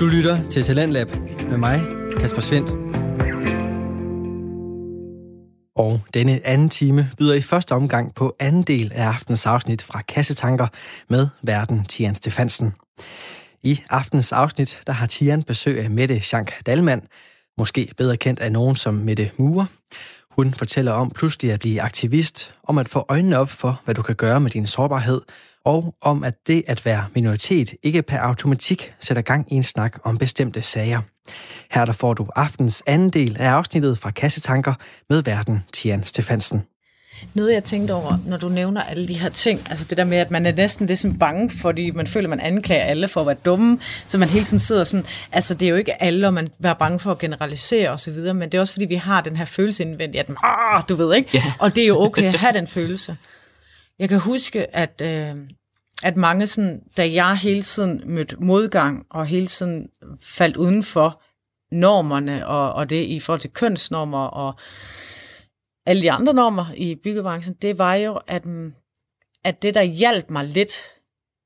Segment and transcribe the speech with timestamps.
[0.00, 1.10] Du lytter til Talentlab
[1.50, 1.80] med mig,
[2.20, 2.70] Kasper Svendt.
[5.76, 10.02] Og denne anden time byder i første omgang på anden del af aftens afsnit fra
[10.02, 10.66] Kassetanker
[11.08, 12.72] med verden Tian Stefansen.
[13.62, 17.02] I aftens afsnit, der har Tian besøg af Mette Schank Dalman,
[17.58, 19.66] måske bedre kendt af nogen som Mette Mure.
[20.30, 24.02] Hun fortæller om pludselig at blive aktivist, om at få øjnene op for, hvad du
[24.02, 25.20] kan gøre med din sårbarhed,
[25.64, 29.98] og om at det at være minoritet ikke per automatik sætter gang i en snak
[30.04, 31.00] om bestemte sager.
[31.70, 34.74] Her der får du aftens anden del af afsnittet fra Kassetanker
[35.10, 36.62] med verden Tian Stefansen.
[37.34, 40.18] Noget, jeg tænkte over, når du nævner alle de her ting, altså det der med,
[40.18, 43.20] at man er næsten lidt sådan bange, fordi man føler, at man anklager alle for
[43.20, 46.26] at være dumme, så man hele tiden sidder sådan, altså det er jo ikke alle,
[46.26, 49.20] og man er bange for at generalisere osv., men det er også fordi, vi har
[49.20, 51.52] den her følelse indvendigt, at ah, du ved ikke, yeah.
[51.58, 53.16] og det er jo okay at have den følelse.
[54.00, 55.36] Jeg kan huske, at, øh,
[56.02, 59.88] at mange sådan, da jeg hele tiden mødte modgang, og hele tiden
[60.22, 61.22] faldt uden for
[61.74, 64.54] normerne, og, og det i forhold til kønsnormer, og
[65.86, 68.42] alle de andre normer i byggebranchen, det var jo, at,
[69.44, 70.72] at det, der hjalp mig lidt,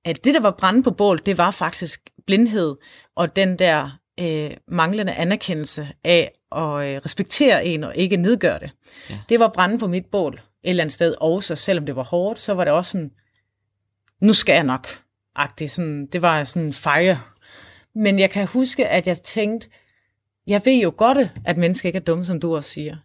[0.05, 2.77] at det, der var brænde på bål, det var faktisk blindhed,
[3.17, 3.91] og den der
[4.21, 8.71] øh, manglende anerkendelse af at øh, respektere en og ikke nedgøre det.
[9.11, 9.19] Ja.
[9.29, 12.41] Det var brænde på mit bål et eller andet sted også, selvom det var hårdt,
[12.41, 13.11] så var det også sådan,
[14.21, 14.89] nu skal jeg nok.
[15.37, 15.73] Agtigt.
[15.73, 17.21] Sådan, det var sådan en fejre.
[17.95, 19.69] Men jeg kan huske, at jeg tænkte,
[20.47, 22.97] jeg ved jo godt, at mennesker ikke er dumme, som du også siger.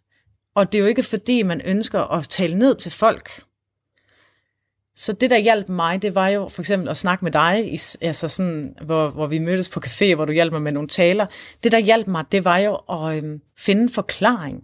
[0.55, 3.43] Og det er jo ikke fordi, man ønsker at tale ned til folk.
[4.95, 8.27] Så det, der hjalp mig, det var jo for eksempel at snakke med dig, altså
[8.27, 11.27] sådan, hvor, hvor vi mødtes på café, hvor du hjalp mig med nogle taler.
[11.63, 14.63] Det, der hjalp mig, det var jo at øhm, finde en forklaring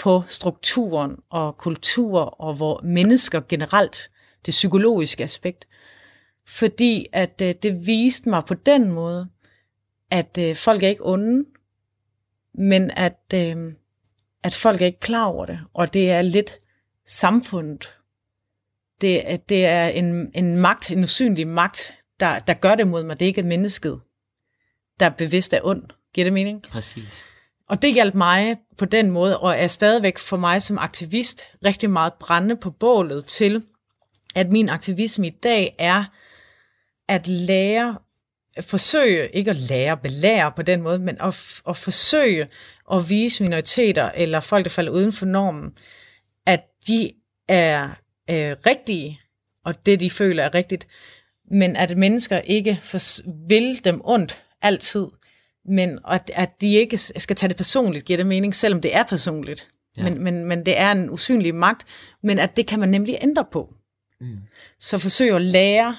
[0.00, 4.10] på strukturen og kultur og hvor mennesker generelt,
[4.46, 5.68] det psykologiske aspekt.
[6.46, 9.28] Fordi at øh, det viste mig på den måde,
[10.10, 11.44] at øh, folk er ikke onde,
[12.54, 13.72] men at, øh,
[14.42, 16.58] at folk er ikke klar over det, og det er lidt
[17.06, 17.98] samfundet.
[19.00, 23.20] Det, det er en, en magt, en usynlig magt, der, der gør det mod mig.
[23.20, 24.00] Det er ikke mennesket,
[25.00, 25.82] der bevidst er ond.
[26.14, 26.62] Giver det mening?
[26.62, 27.26] Præcis.
[27.70, 31.90] Og det hjalp mig på den måde, og er stadigvæk for mig som aktivist rigtig
[31.90, 33.62] meget brændende på bålet til,
[34.34, 36.04] at min aktivisme i dag er
[37.08, 37.98] at lære,
[38.60, 42.48] forsøge, ikke at lære, belære på den måde, men at, at forsøge
[42.92, 45.72] at vise minoriteter eller folk, der falder uden for normen,
[46.46, 47.12] at de
[47.48, 47.88] er
[48.30, 49.20] øh, rigtige,
[49.64, 50.88] og det de føler er rigtigt,
[51.50, 52.98] men at mennesker ikke for,
[53.48, 55.06] vil dem ondt altid,
[55.64, 59.02] men at, at de ikke skal tage det personligt, giver det mening, selvom det er
[59.02, 59.68] personligt.
[59.96, 60.02] Ja.
[60.02, 61.86] Men, men, men det er en usynlig magt,
[62.22, 63.74] men at det kan man nemlig ændre på.
[64.20, 64.36] Mm.
[64.80, 65.96] Så forsøg at lære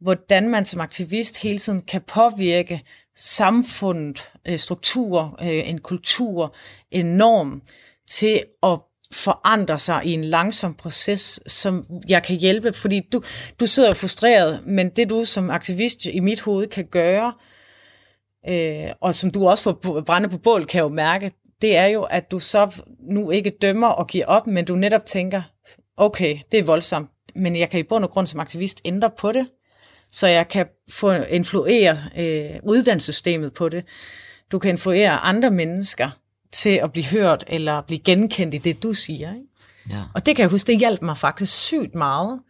[0.00, 2.82] hvordan man som aktivist hele tiden kan påvirke
[3.16, 6.54] samfundet, øh, struktur, øh, en kultur,
[6.90, 7.62] en norm
[8.08, 8.78] til at
[9.12, 13.22] forandre sig i en langsom proces, som jeg kan hjælpe, fordi du,
[13.60, 17.32] du sidder frustreret, men det du som aktivist i mit hoved kan gøre,
[18.48, 21.32] øh, og som du også får brænde på bål, kan jo mærke,
[21.62, 25.06] det er jo, at du så nu ikke dømmer og giver op, men du netop
[25.06, 25.42] tænker,
[25.96, 29.32] okay, det er voldsomt, men jeg kan i bund og grund som aktivist ændre på
[29.32, 29.46] det
[30.14, 33.84] så jeg kan få influere øh, uddannelsessystemet på det.
[34.52, 36.10] Du kan influere andre mennesker
[36.52, 39.34] til at blive hørt eller blive genkendt i det, du siger.
[39.34, 39.46] Ikke?
[39.90, 40.02] Ja.
[40.14, 42.40] Og det kan jeg huske, det hjalp mig faktisk sygt meget.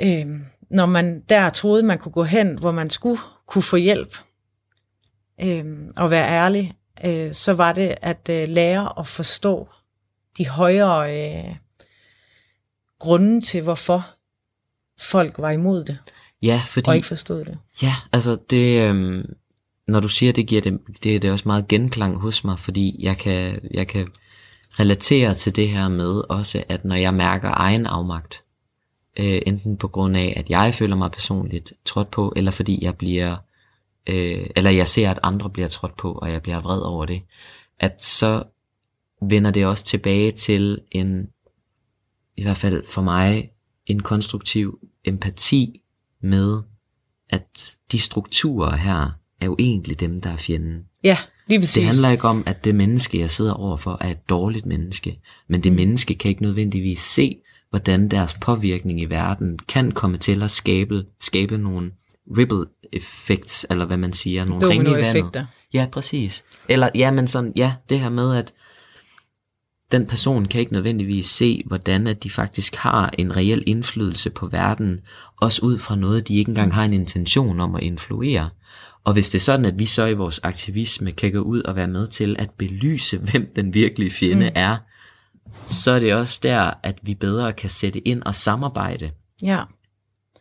[0.00, 0.26] Øh,
[0.70, 4.16] når man der troede, man kunne gå hen, hvor man skulle kunne få hjælp
[5.42, 5.64] øh,
[5.96, 6.74] og være ærlig,
[7.04, 9.68] øh, så var det at øh, lære at forstå
[10.38, 11.56] de højere øh,
[12.98, 14.06] grunde til, hvorfor
[15.00, 15.98] folk var imod det.
[16.42, 16.88] Ja, fordi...
[16.88, 17.58] Og ikke forstod det.
[17.82, 18.88] Ja, altså det...
[18.88, 19.34] Øhm,
[19.88, 22.96] når du siger det, giver det, det, det er også meget genklang hos mig, fordi
[22.98, 24.08] jeg kan, jeg kan
[24.80, 28.43] relatere til det her med også, at når jeg mærker egen afmagt,
[29.16, 32.96] øh, enten på grund af, at jeg føler mig personligt trådt på, eller fordi jeg
[32.96, 33.36] bliver,
[34.06, 37.22] øh, eller jeg ser, at andre bliver trådt på, og jeg bliver vred over det,
[37.80, 38.42] at så
[39.22, 41.28] vender det også tilbage til en,
[42.36, 43.50] i hvert fald for mig,
[43.86, 45.80] en konstruktiv empati
[46.20, 46.62] med,
[47.30, 49.10] at de strukturer her
[49.40, 50.84] er jo egentlig dem, der er fjenden.
[51.04, 51.74] Ja, lige præcis.
[51.74, 55.20] Det handler ikke om, at det menneske, jeg sidder overfor, er et dårligt menneske.
[55.48, 57.36] Men det menneske kan ikke nødvendigvis se,
[57.74, 61.90] hvordan deres påvirkning i verden kan komme til at skabe, skabe nogle
[62.38, 65.46] ripple effects, eller hvad man siger, nogle ringe i vandet.
[65.72, 66.44] Ja, præcis.
[66.68, 68.52] Eller, ja, men sådan, ja, det her med, at
[69.92, 74.46] den person kan ikke nødvendigvis se, hvordan at de faktisk har en reel indflydelse på
[74.46, 75.00] verden,
[75.40, 78.50] også ud fra noget, de ikke engang har en intention om at influere.
[79.04, 81.76] Og hvis det er sådan, at vi så i vores aktivisme kan gå ud og
[81.76, 84.52] være med til at belyse, hvem den virkelige fjende mm.
[84.54, 84.76] er,
[85.66, 89.10] så er det også der, at vi bedre kan sætte ind og samarbejde.
[89.42, 89.62] Ja.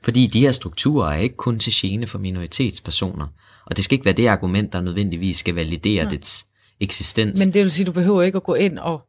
[0.04, 3.28] Fordi de her strukturer er ikke kun til gene for minoritetspersoner.
[3.66, 6.10] Og det skal ikke være det argument, der nødvendigvis skal validere ja.
[6.10, 6.46] dets
[6.80, 7.40] eksistens.
[7.40, 9.02] Men det vil sige, at du behøver ikke at gå ind og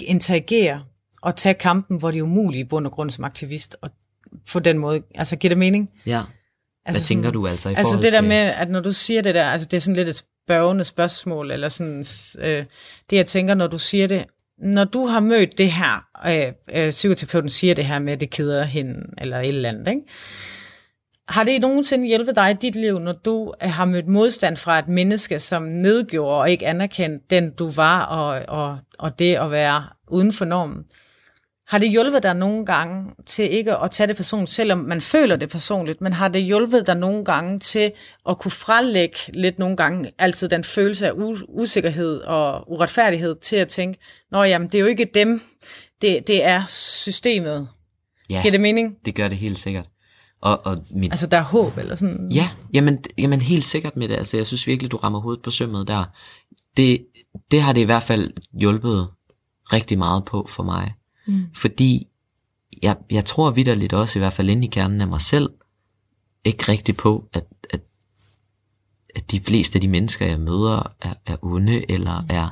[0.00, 0.82] interagere
[1.22, 3.90] og tage kampen, hvor det er umuligt i bund og grund som aktivist, og
[4.52, 5.90] på den måde, altså giver det mening?
[6.06, 6.18] Ja.
[6.18, 6.28] Altså
[6.84, 8.28] Hvad sådan, tænker du altså i altså forhold det der til...
[8.28, 11.50] med, at når du siger det der, altså det er sådan lidt et spørgende spørgsmål,
[11.50, 12.04] eller sådan,
[12.38, 12.64] øh,
[13.10, 14.24] det jeg tænker, når du siger det,
[14.58, 18.30] når du har mødt det her, øh, øh, psykoterapeuten siger det her med, at det
[18.30, 20.02] keder hende, eller et eller andet, ikke?
[21.28, 24.78] Har det nogensinde hjulpet dig i dit liv, når du øh, har mødt modstand fra
[24.78, 29.50] et menneske, som nedgjorde og ikke anerkendte den, du var, og, og, og det at
[29.50, 30.84] være uden for normen?
[31.68, 35.36] Har det hjulpet dig nogle gange til ikke at tage det personligt, selvom man føler
[35.36, 37.92] det personligt, men har det hjulpet dig nogle gange til
[38.28, 41.12] at kunne frelægge lidt nogle gange altid den følelse af
[41.48, 43.98] usikkerhed og uretfærdighed til at tænke,
[44.30, 45.40] nå jamen, det er jo ikke dem,
[46.02, 47.68] det, det er systemet.
[48.30, 48.94] Ja, Giver det mening?
[49.04, 49.88] det gør det helt sikkert.
[50.40, 52.32] Og, og mit, Altså, der er håb, eller sådan?
[52.32, 54.16] Ja, jamen, jamen helt sikkert med det.
[54.16, 56.04] Altså, jeg synes virkelig, du rammer hovedet på sømmet der.
[56.76, 57.06] Det,
[57.50, 59.08] det har det i hvert fald hjulpet
[59.72, 60.92] rigtig meget på for mig.
[61.28, 61.46] Mm.
[61.54, 62.08] Fordi
[62.82, 65.50] jeg, jeg tror vidderligt også, i hvert fald inde i kernen af mig selv,
[66.44, 67.80] ikke rigtig på, at, at,
[69.14, 72.48] at de fleste af de mennesker, jeg møder, er, er onde, eller er,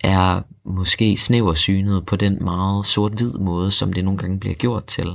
[0.00, 5.06] er måske snæversynet på den meget sort-hvid måde, som det nogle gange bliver gjort til.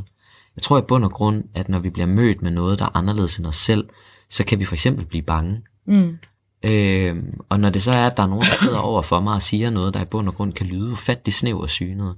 [0.56, 2.98] Jeg tror i bund og grund, at når vi bliver mødt med noget, der er
[2.98, 3.89] anderledes end os selv,
[4.30, 5.62] så kan vi for eksempel blive bange.
[5.86, 6.18] Mm.
[6.66, 7.16] Øh,
[7.50, 9.42] og når det så er, at der er nogen, der sidder over for mig og
[9.42, 12.16] siger noget, der i bund og grund kan lyde ufattelig snæversynet,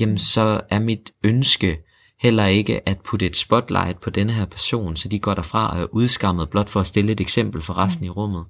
[0.00, 1.78] jamen så er mit ønske
[2.20, 5.80] heller ikke at putte et spotlight på denne her person, så de går derfra og
[5.82, 8.44] er udskammet blot for at stille et eksempel for resten i rummet.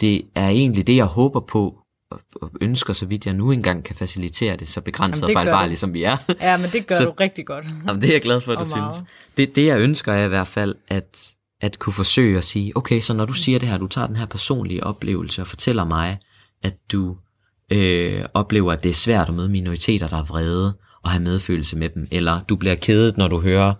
[0.00, 1.78] Det er egentlig det, jeg håber på
[2.42, 5.94] og ønsker, så vidt jeg nu engang kan facilitere det, så begrænset og fejlbarlige som
[5.94, 6.16] vi er.
[6.40, 7.66] Ja, men det gør Så- du rigtig godt.
[7.86, 8.94] Jamen, det er jeg glad for, at Og du meget.
[8.94, 9.08] synes.
[9.36, 13.00] Det, det jeg ønsker er i hvert fald, at, at kunne forsøge at sige, okay,
[13.00, 16.18] så når du siger det her, du tager den her personlige oplevelse og fortæller mig,
[16.62, 17.16] at du
[17.72, 21.76] øh, oplever, at det er svært at møde minoriteter, der er vrede, og have medfølelse
[21.76, 23.74] med dem, eller du bliver kedet, når du hører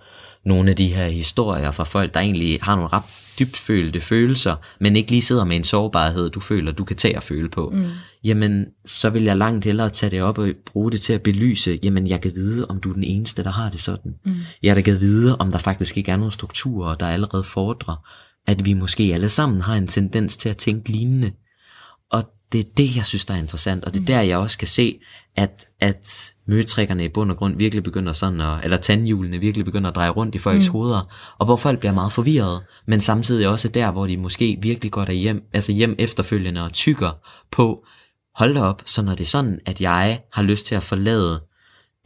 [0.44, 4.96] nogle af de her historier fra folk, der egentlig har nogle ret dybtfølte følelser, men
[4.96, 7.86] ikke lige sidder med en sårbarhed, du føler, du kan tage og føle på, mm.
[8.24, 11.78] jamen så vil jeg langt hellere tage det op og bruge det til at belyse,
[11.82, 14.14] jamen jeg kan vide, om du er den eneste, der har det sådan.
[14.24, 14.34] Mm.
[14.62, 18.06] Jeg kan vide, om der faktisk ikke er nogen strukturer, der allerede fordrer,
[18.46, 21.26] at vi måske alle sammen har en tendens til at tænke lignende.
[21.26, 21.32] Og
[22.52, 24.68] det er det, jeg synes, der er interessant, og det er der, jeg også kan
[24.68, 24.98] se,
[25.36, 29.90] at, at møtrikkerne i bund og grund virkelig begynder sådan, at, eller tandhjulene virkelig begynder
[29.90, 30.72] at dreje rundt i folks mm.
[30.72, 34.92] hoveder, og hvor folk bliver meget forvirrede, men samtidig også der, hvor de måske virkelig
[34.92, 37.10] går derhjem, altså hjem efterfølgende og tykker
[37.50, 37.84] på,
[38.34, 41.42] hold da op, så når det er sådan, at jeg har lyst til at forlade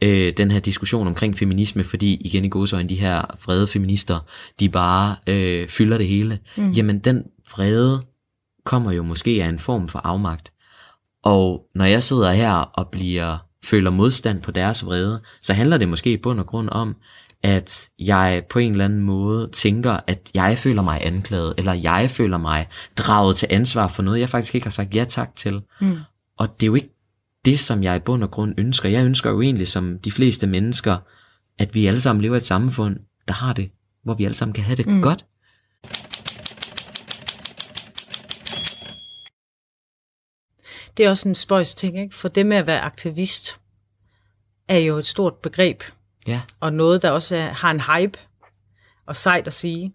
[0.03, 4.19] øh, den her diskussion omkring feminisme, fordi igen i godsøjne, de her vrede feminister,
[4.59, 6.69] de bare øh, fylder det hele, mm.
[6.69, 8.03] jamen den vrede
[8.63, 10.51] kommer jo måske af en form for afmagt.
[11.23, 15.89] Og når jeg sidder her og bliver føler modstand på deres vrede, så handler det
[15.89, 16.95] måske i bund og grund om,
[17.43, 22.09] at jeg på en eller anden måde tænker, at jeg føler mig anklaget, eller jeg
[22.09, 25.61] føler mig draget til ansvar for noget, jeg faktisk ikke har sagt ja tak til.
[25.81, 25.97] Mm.
[26.37, 26.95] Og det er jo ikke
[27.45, 28.89] det, som jeg i bund og grund ønsker.
[28.89, 30.97] Jeg ønsker jo egentlig, som de fleste mennesker,
[31.59, 32.97] at vi alle sammen lever i et samfund,
[33.27, 33.71] der har det,
[34.03, 35.01] hvor vi alle sammen kan have det mm.
[35.01, 35.25] godt.
[40.97, 42.15] Det er også en spøjs ting, ikke?
[42.15, 43.59] For det med at være aktivist
[44.67, 45.83] er jo et stort begreb,
[46.27, 48.19] Ja, og noget, der også er, har en hype
[49.05, 49.93] og sejt at sige.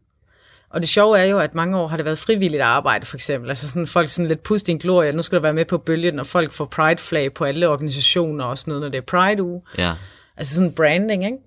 [0.71, 3.51] Og det sjove er jo, at mange år har det været frivilligt arbejde, for eksempel.
[3.51, 5.79] Altså sådan folk sådan lidt pust i en glorie, nu skal du være med på
[5.79, 9.63] bølgen, og folk får pride-flag på alle organisationer og sådan noget, når det er Pride-uge.
[9.79, 9.95] ja,
[10.37, 11.39] Altså sådan branding, ikke?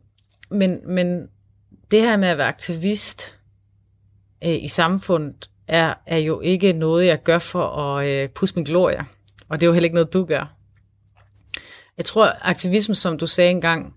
[0.49, 1.27] Men, men
[1.91, 3.37] det her med at være aktivist
[4.43, 8.63] øh, i samfundet, er, er jo ikke noget, jeg gør for at øh, pusse min
[8.63, 9.05] glorie.
[9.51, 10.55] Og det er jo heller ikke noget, du gør.
[11.97, 13.93] Jeg tror, aktivisme, som du sagde engang,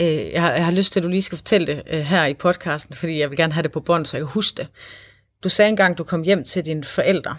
[0.00, 2.26] øh, jeg, har, jeg har lyst til, at du lige skal fortælle det øh, her
[2.26, 4.68] i podcasten, fordi jeg vil gerne have det på bånd, så jeg kan huske det.
[5.44, 7.36] Du sagde engang, du kom hjem til dine forældre,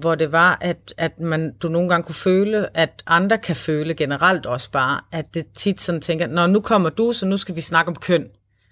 [0.00, 3.94] hvor det var, at, at man, du nogle gange kunne føle, at andre kan føle
[3.94, 7.56] generelt også bare, at det tit sådan tænker, når nu kommer du, så nu skal
[7.56, 8.26] vi snakke om køn.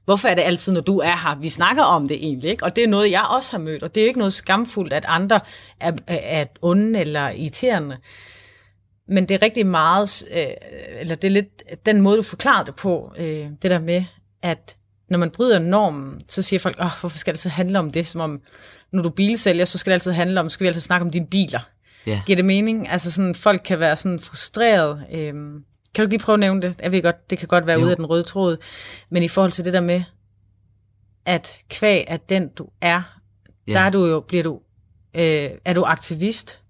[0.05, 2.65] Hvorfor er det altid, når du er her, vi snakker om det egentlig, ikke?
[2.65, 5.05] Og det er noget, jeg også har mødt, og det er ikke noget skamfuldt, at
[5.09, 5.41] andre
[5.81, 7.97] er, er, onde eller irriterende.
[9.09, 10.47] men det er rigtig meget, øh,
[11.01, 14.05] eller det er lidt den måde, du forklarer det på, øh, det der med,
[14.43, 14.77] at
[15.11, 18.07] når man bryder normen, så siger folk, Åh, hvorfor skal det så handle om det,
[18.07, 18.41] som om,
[18.93, 21.27] når du bilsælger, så skal det altid handle om, skal vi altid snakke om dine
[21.27, 21.61] biler.
[22.07, 22.23] Ja.
[22.27, 22.91] Giver det mening?
[22.91, 25.05] Altså sådan, folk kan være sådan frustreret.
[25.13, 26.81] Øhm, kan du ikke lige prøve at nævne det?
[26.81, 27.83] Jeg ved godt, det kan godt være Jo.
[27.85, 28.57] ude af den røde tråd,
[29.11, 30.03] men i forhold til det der med,
[31.25, 33.03] at kvæg er den, du er,
[33.67, 33.73] Ja.
[33.73, 34.61] der er du jo, bliver du,
[35.15, 36.61] øh, er du aktivist,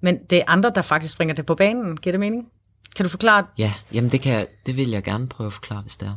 [0.00, 1.96] men det er andre, der faktisk bringer det på banen.
[1.96, 2.48] Giver det mening?
[2.96, 5.82] Kan du forklare, Ja, jamen det, kan jeg, det vil jeg gerne prøve at forklare,
[5.82, 6.14] hvis det er.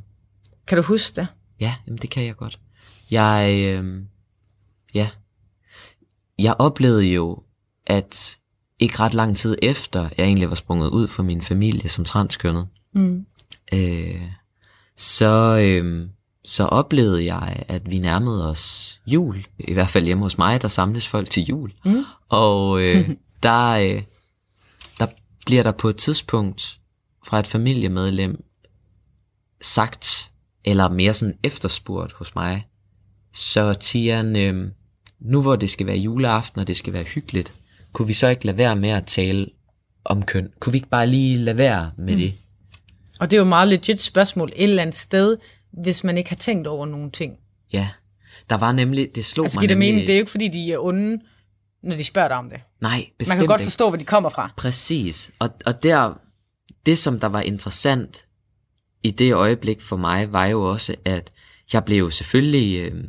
[0.67, 1.27] kan du huske det?
[1.59, 2.59] Ja, jamen det kan jeg godt.
[3.11, 4.01] Jeg, øh,
[4.93, 5.09] ja.
[6.39, 7.43] Jeg oplevede jo,
[7.87, 8.37] at
[8.83, 12.67] ikke ret lang tid efter, jeg egentlig var sprunget ud fra min familie som transkønnet,
[12.95, 13.25] Mm.
[13.73, 14.21] øh,
[14.97, 16.09] så, øh,
[16.45, 19.45] så oplevede jeg, at vi nærmede os jul.
[19.59, 21.71] I hvert fald hjemme hos mig, der samles folk til jul.
[21.85, 22.03] Mm.
[22.29, 23.09] Og øh,
[23.43, 24.03] der, øh,
[24.99, 25.07] der
[25.45, 26.79] bliver der på et tidspunkt
[27.27, 28.43] fra et familiemedlem
[29.61, 30.31] sagt,
[30.65, 32.67] eller mere sådan efterspurgt hos mig,
[33.33, 34.71] så Tian, øh,
[35.19, 37.53] nu hvor det skal være juleaften, og det skal være hyggeligt,
[37.93, 39.47] kunne vi så ikke lade være med at tale
[40.05, 40.49] om køn?
[40.59, 42.19] Kunne vi ikke bare lige lade være med mm.
[42.19, 42.33] det?
[43.19, 45.37] Og det er jo et meget legit spørgsmål et eller andet sted,
[45.71, 47.33] hvis man ikke har tænkt over nogle ting.
[47.73, 47.89] Ja,
[48.49, 49.93] der var nemlig, det slog Altså mig det nemlig...
[49.93, 51.19] mening, det er jo ikke fordi, de er onde,
[51.83, 52.59] når de spørger dig om det.
[52.81, 53.65] Nej, bestemt Man kan godt ikke.
[53.65, 54.51] forstå, hvor de kommer fra.
[54.57, 55.31] Præcis.
[55.39, 56.13] Og, og der,
[56.85, 58.25] det som der var interessant
[59.03, 61.31] i det øjeblik for mig, var jo også, at
[61.73, 63.03] jeg blev jo selvfølgelig, øh,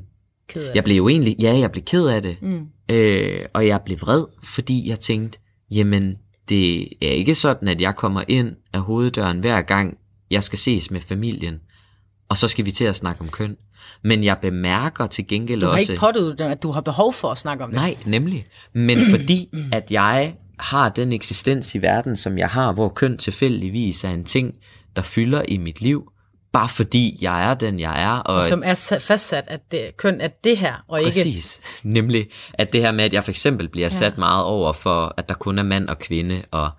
[0.49, 2.67] Ked af jeg blev jo egentlig, ja, jeg blev ked af det, Mm.
[2.91, 5.39] Øh, og jeg blev vred, fordi jeg tænkte,
[5.71, 6.17] jamen,
[6.49, 9.99] det er ikke sådan, at jeg kommer ind af hoveddøren hver gang,
[10.31, 11.61] jeg skal ses med familien,
[12.29, 13.57] og så skal vi til at snakke om køn.
[14.05, 15.93] Men jeg bemærker til gengæld Du har også...
[15.93, 17.77] ikke dig, at du har behov for at snakke om det.
[17.77, 18.45] Nej, nemlig.
[18.73, 24.05] Men fordi, at jeg har den eksistens i verden, som jeg har, hvor køn tilfældigvis
[24.05, 24.55] er en ting,
[24.97, 26.11] der fylder i mit liv,
[26.55, 28.17] bare fordi jeg er den, jeg er.
[28.19, 31.09] Og Som er sa- fastsat, at det, køn er det her, og ikke...
[31.09, 31.61] Præcis.
[31.83, 33.89] Nemlig, at det her med, at jeg for eksempel bliver ja.
[33.89, 36.71] sat meget over for, at der kun er mand og kvinde, og,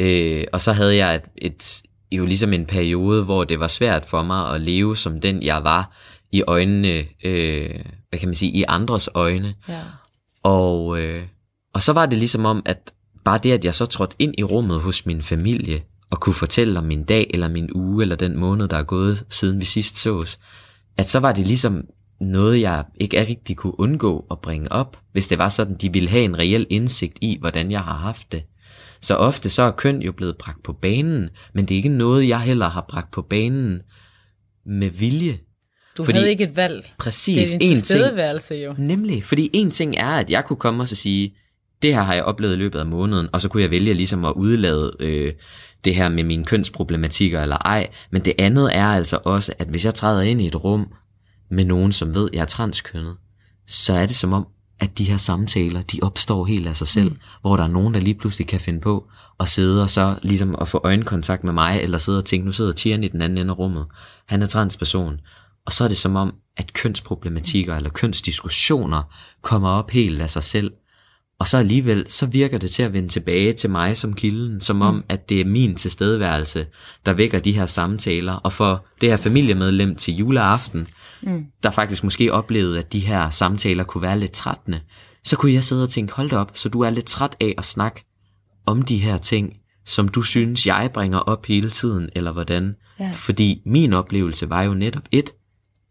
[0.00, 1.82] øh, og så havde jeg et, et,
[2.12, 5.64] jo ligesom en periode, hvor det var svært for mig at leve som den, jeg
[5.64, 5.96] var,
[6.32, 9.54] i øjnene, øh, hvad kan man sige, i andres øjne.
[9.68, 9.80] Ja.
[10.42, 11.22] Og, øh,
[11.74, 12.92] og så var det ligesom om, at
[13.24, 16.78] bare det, at jeg så trådte ind i rummet hos min familie, og kunne fortælle
[16.78, 19.96] om min dag, eller min uge, eller den måned, der er gået, siden vi sidst
[19.96, 20.38] sås,
[20.96, 21.82] at så var det ligesom
[22.20, 26.08] noget, jeg ikke rigtig kunne undgå at bringe op, hvis det var sådan, de ville
[26.08, 28.42] have en reel indsigt i, hvordan jeg har haft det.
[29.00, 32.28] Så ofte så er køn jo blevet bragt på banen, men det er ikke noget,
[32.28, 33.78] jeg heller har bragt på banen
[34.66, 35.38] med vilje.
[35.98, 36.92] Du Fordi- havde ikke et valg.
[36.98, 38.74] Præcis, Det er din en ting, tilstedeværelse jo.
[38.78, 41.34] Nemlig, fordi en ting er, at jeg kunne komme og så sige,
[41.82, 44.24] det her har jeg oplevet i løbet af måneden, og så kunne jeg vælge ligesom
[44.24, 45.32] at udlade øh,
[45.84, 47.88] det her med mine kønsproblematikker eller ej.
[48.10, 50.86] Men det andet er altså også, at hvis jeg træder ind i et rum
[51.50, 53.16] med nogen, som ved, at jeg er transkønnet,
[53.66, 54.46] så er det som om,
[54.80, 57.18] at de her samtaler, de opstår helt af sig selv, mm.
[57.40, 59.08] hvor der er nogen, der lige pludselig kan finde på
[59.40, 62.52] at sidde og så ligesom at få øjenkontakt med mig, eller sidde og tænke, nu
[62.52, 63.86] sidder Tieren i den anden ende af rummet,
[64.26, 65.20] han er transperson,
[65.66, 69.02] og så er det som om, at kønsproblematikker eller kønsdiskussioner
[69.42, 70.72] kommer op helt af sig selv,
[71.40, 74.82] og så alligevel, så virker det til at vende tilbage til mig som kilden, som
[74.82, 76.66] om, at det er min tilstedeværelse,
[77.06, 78.32] der vækker de her samtaler.
[78.32, 80.88] Og for det her familiemedlem til juleaften,
[81.22, 81.44] mm.
[81.62, 84.80] der faktisk måske oplevede, at de her samtaler kunne være lidt trættende,
[85.24, 87.54] så kunne jeg sidde og tænke, hold da op, så du er lidt træt af
[87.58, 88.04] at snakke
[88.66, 92.74] om de her ting, som du synes, jeg bringer op hele tiden, eller hvordan.
[93.00, 93.10] Ja.
[93.14, 95.30] Fordi min oplevelse var jo netop et,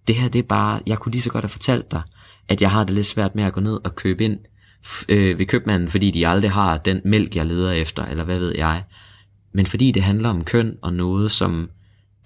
[0.08, 2.02] det her det er bare, jeg kunne lige så godt have fortalt dig,
[2.50, 4.40] at jeg har det lidt svært med at gå ned og købe ind
[5.10, 8.56] øh, ved købmanden, fordi de aldrig har den mælk, jeg leder efter, eller hvad ved
[8.58, 8.84] jeg.
[9.54, 11.70] Men fordi det handler om køn og noget, som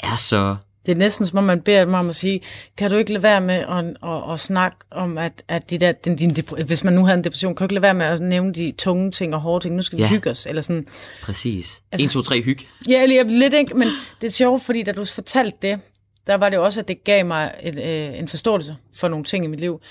[0.04, 0.56] er så...
[0.86, 2.42] Det er næsten som om, man beder dem om at sige,
[2.78, 5.92] kan du ikke lade være med at, at, at snakke om, at, at de der,
[5.92, 8.20] din, din, hvis man nu havde en depression, kan du ikke lade være med at
[8.20, 10.10] nævne de tunge ting og hårde ting, nu skal vi Ja.
[10.10, 10.86] hygge os, eller sådan.
[11.24, 11.82] Præcis.
[11.92, 12.60] Altså- 1, 2, 3, hyg.
[12.90, 13.88] Ja, lige, lidt ikke, men
[14.22, 15.80] det er sjovt, fordi da du fortalte det,
[16.28, 19.46] der var det også, at det gav mig et, øh, en forståelse for nogle ting
[19.46, 19.82] i mit liv.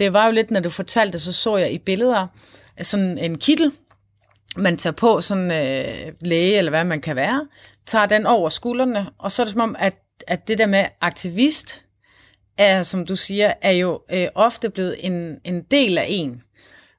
[0.00, 2.26] Det var jo lidt, når du fortalte det, så så jeg i billeder
[2.76, 3.72] af sådan en kittel,
[4.56, 7.48] man tager på, sådan øh, læge eller hvad man kan være,
[7.86, 9.94] tager den over skuldrene, og så er det som om, at,
[10.26, 11.82] at det der med aktivist,
[12.58, 16.42] er, som du siger, er jo øh, ofte blevet en, en del af en.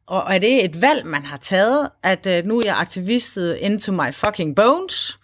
[0.08, 3.92] Og er det et valg, man har taget, at øh, nu er jeg aktivistet into
[3.92, 5.20] my fucking bones?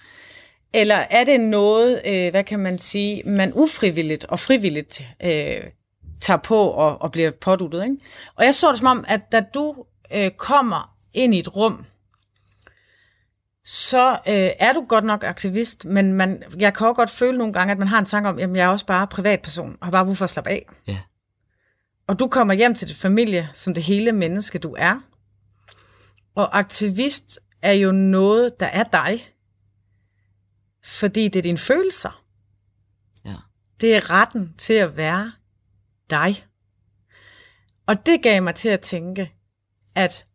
[0.74, 5.64] Eller er det noget, øh, hvad kan man sige, man ufrivilligt og frivilligt øh,
[6.22, 7.84] tager på og, og bliver påduttet?
[7.84, 7.98] Ikke?
[8.36, 11.86] Og jeg så det som om, at da du øh, kommer ind i et rum,
[13.66, 17.54] så øh, er du godt nok aktivist, men man, jeg kan også godt føle nogle
[17.54, 19.92] gange, at man har en tanke om, at jeg er også bare privatperson, og har
[19.92, 20.66] bare brug for at slappe af.
[20.88, 21.00] Ja.
[22.08, 25.00] Og du kommer hjem til dit familie som det hele menneske, du er.
[26.36, 29.28] Og aktivist er jo noget, der er dig.
[30.84, 32.24] Fordi det er dine følelser.
[33.26, 33.36] Ja.
[33.82, 35.32] Det er retten til at være
[36.10, 36.44] dig.
[37.88, 39.32] Og det gav mig til at tænke,
[39.96, 40.26] at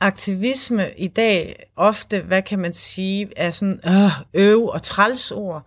[0.00, 5.66] aktivisme i dag ofte, hvad kan man sige, er sådan øh, øv og trælsord.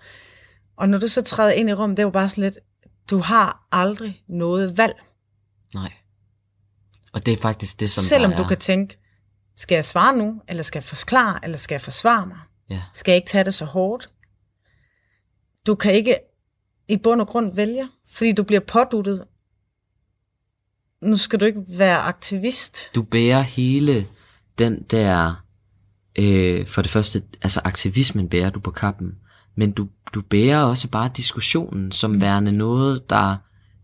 [0.77, 2.57] Og når du så træder ind i rummet, det er jo bare sådan lidt,
[3.09, 4.95] du har aldrig noget valg.
[5.73, 5.93] Nej.
[7.13, 8.99] Og det er faktisk det, som Selvom du kan tænke,
[9.55, 12.39] skal jeg svare nu, eller skal jeg forklare, eller skal jeg forsvare mig?
[12.69, 12.81] Ja.
[12.93, 14.09] Skal jeg ikke tage det så hårdt?
[15.67, 16.17] Du kan ikke
[16.87, 19.23] i bund og grund vælge, fordi du bliver påduttet.
[21.01, 22.77] Nu skal du ikke være aktivist.
[22.95, 24.05] Du bærer hele
[24.59, 25.43] den der,
[26.15, 29.15] øh, for det første, altså aktivismen bærer du på kappen,
[29.55, 33.35] men du, du bærer også bare diskussionen som værende noget, der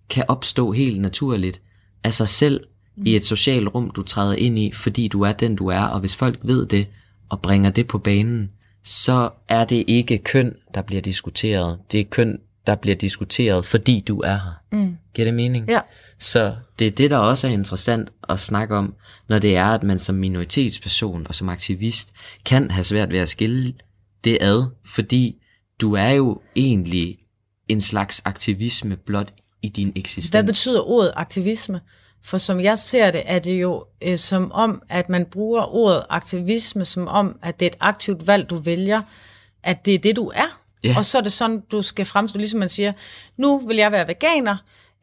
[0.09, 1.61] kan opstå helt naturligt
[2.03, 2.67] af sig selv
[3.05, 5.99] i et socialt rum, du træder ind i, fordi du er den, du er, og
[5.99, 6.87] hvis folk ved det
[7.29, 8.51] og bringer det på banen,
[8.83, 11.79] så er det ikke køn, der bliver diskuteret.
[11.91, 14.77] Det er køn, der bliver diskuteret, fordi du er her.
[14.77, 14.97] Mm.
[15.13, 15.69] Giver det mening?
[15.69, 15.79] Ja.
[16.19, 18.95] Så det er det, der også er interessant at snakke om,
[19.29, 22.13] når det er, at man som minoritetsperson og som aktivist
[22.45, 23.73] kan have svært ved at skille
[24.23, 25.41] det ad, fordi
[25.81, 27.17] du er jo egentlig
[27.67, 30.29] en slags aktivisme blot i din eksistens.
[30.29, 31.81] Hvad betyder ordet aktivisme?
[32.23, 36.03] For som jeg ser det, er det jo øh, som om, at man bruger ordet
[36.09, 39.01] aktivisme som om, at det er et aktivt valg, du vælger,
[39.63, 40.60] at det er det, du er.
[40.83, 40.93] Ja.
[40.97, 42.93] Og så er det sådan, du skal fremstå, ligesom man siger,
[43.37, 44.57] nu vil jeg være veganer,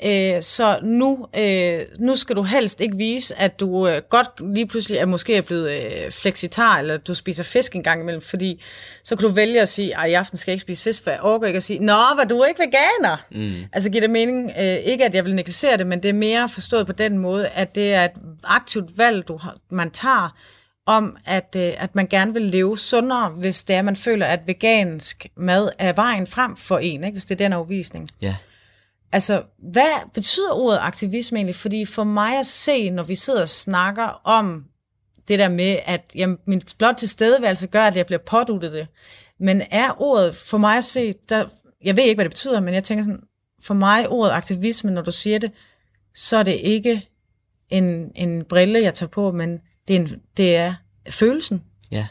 [0.04, 4.66] øh, så nu, øh, nu skal du helst ikke vise, at du øh, godt lige
[4.66, 8.62] pludselig er måske er blevet øh, flexitar, eller du spiser fisk en gang imellem, fordi
[9.04, 11.10] så kan du vælge at sige, at i aften skal jeg ikke spise fisk, for
[11.10, 13.16] jeg overgår ikke at sige, nå, var du ikke veganer?
[13.30, 13.64] Mm.
[13.72, 16.48] Altså giver det mening, øh, ikke at jeg vil negligere det, men det er mere
[16.48, 18.10] forstået på den måde, at det er et
[18.44, 20.36] aktivt valg, du har, man tager,
[20.88, 24.46] om, at, øh, at man gerne vil leve sundere, hvis det er, man føler, at
[24.46, 27.14] vegansk mad er vejen frem for en, ikke?
[27.14, 28.08] hvis det er den overvisning.
[28.20, 28.36] Ja,
[29.12, 31.54] Altså, hvad betyder ordet aktivisme egentlig?
[31.54, 34.64] Fordi for mig at se, når vi sidder og snakker om
[35.28, 38.86] det der med, at jamen, min blot tilstedeværelse gør, at jeg bliver påduttet det.
[39.40, 41.46] Men er ordet, for mig at se, der,
[41.84, 43.20] jeg ved ikke, hvad det betyder, men jeg tænker sådan,
[43.62, 45.52] for mig ordet aktivisme, når du siger det,
[46.14, 47.08] så er det ikke
[47.70, 50.74] en, en brille, jeg tager på, men det er, en, det er
[51.10, 51.62] følelsen.
[51.90, 52.06] ja.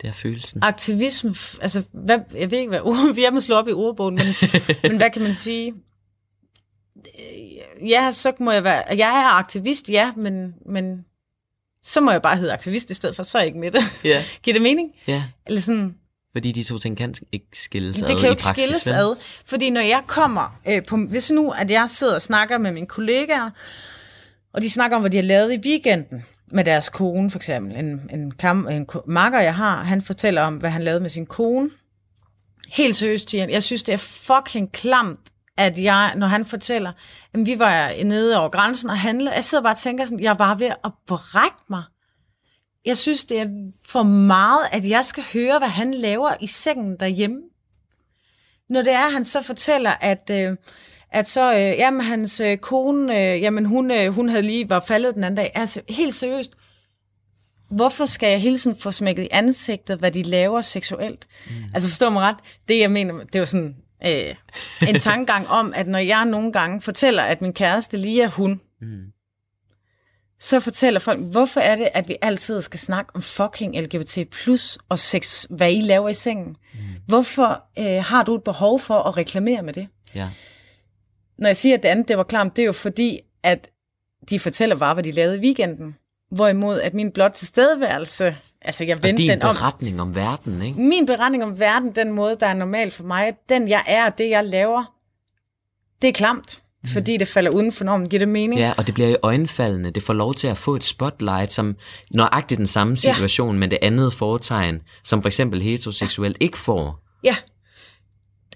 [0.00, 0.62] Det er følelsen.
[0.62, 4.14] Aktivisme, altså, hvad, jeg ved ikke, hvad ord, vi er med slå op i ordbogen,
[4.14, 4.26] men,
[4.90, 5.74] men hvad kan man sige?
[6.96, 11.04] Øh, Ja, så må jeg være, jeg er aktivist, ja, men, men
[11.82, 13.82] så må jeg bare hedde aktivist i stedet for, så er jeg ikke med det.
[14.04, 14.24] Ja.
[14.42, 14.92] Giver det mening?
[15.06, 15.94] Ja, Eller sådan,
[16.32, 18.64] fordi de to ting kan ikke skilles ad det kan jo ikke praksis.
[18.64, 18.94] skilles vel?
[18.94, 22.72] ad, fordi når jeg kommer øh, på, hvis nu, at jeg sidder og snakker med
[22.72, 23.50] mine kollegaer,
[24.52, 27.76] og de snakker om, hvad de har lavet i weekenden med deres kone, for eksempel.
[27.76, 31.26] En, en, klam, en makker, jeg har, han fortæller om, hvad han lavede med sin
[31.26, 31.70] kone.
[32.68, 33.50] Helt seriøst, Tian.
[33.50, 35.20] Jeg synes, det er fucking klamt,
[35.56, 36.92] at jeg, når han fortæller,
[37.34, 40.30] at vi var nede over grænsen og handlede, jeg sidder bare og tænker sådan, jeg
[40.30, 41.82] er bare ved at brække mig.
[42.84, 43.46] Jeg synes, det er
[43.84, 47.40] for meget, at jeg skal høre, hvad han laver i sengen derhjemme.
[48.68, 50.56] Når det er, at han så fortæller, at, øh,
[51.16, 54.84] at så, øh, jamen, hans øh, kone, øh, jamen, hun, øh, hun havde lige var
[54.88, 55.52] faldet den anden dag.
[55.54, 56.52] Altså, helt seriøst.
[57.70, 61.26] Hvorfor skal jeg hele tiden få smækket i ansigtet, hvad de laver seksuelt?
[61.46, 61.52] Mm.
[61.74, 62.36] Altså, forstå mig ret.
[62.68, 63.76] Det, jeg mener, det jo sådan
[64.06, 64.34] øh,
[64.88, 68.60] en tankegang om, at når jeg nogle gange fortæller, at min kæreste lige er hun,
[68.80, 69.04] Mm.
[70.40, 74.18] så fortæller folk, hvorfor er det, at vi altid skal snakke om fucking LGBT+,
[74.88, 76.56] og sex, hvad I laver i sengen?
[76.74, 76.78] Mm.
[77.06, 79.88] Hvorfor øh, har du et behov for at reklamere med det?
[80.14, 80.28] Ja.
[81.38, 83.68] Når jeg siger, at det andet det var klamt, det er jo fordi, at
[84.30, 85.96] de fortæller bare, hvad de lavede i weekenden.
[86.30, 89.54] Hvorimod, at min blot tilstedeværelse, altså jeg vendte din den om.
[89.54, 90.80] beretning om verden, ikke?
[90.80, 94.30] Min beretning om verden, den måde, der er normal for mig, den jeg er, det
[94.30, 94.94] jeg laver,
[96.02, 96.62] det er klamt.
[96.92, 98.08] Fordi det falder uden for normen.
[98.08, 98.60] Giver det mening?
[98.60, 99.90] Ja, og det bliver i øjenfaldende.
[99.90, 101.76] Det får lov til at få et spotlight, som
[102.10, 103.58] nøjagtigt den samme situation, ja.
[103.58, 107.02] men det andet foretegn, som for eksempel heteroseksuelt ikke får.
[107.24, 107.36] Ja.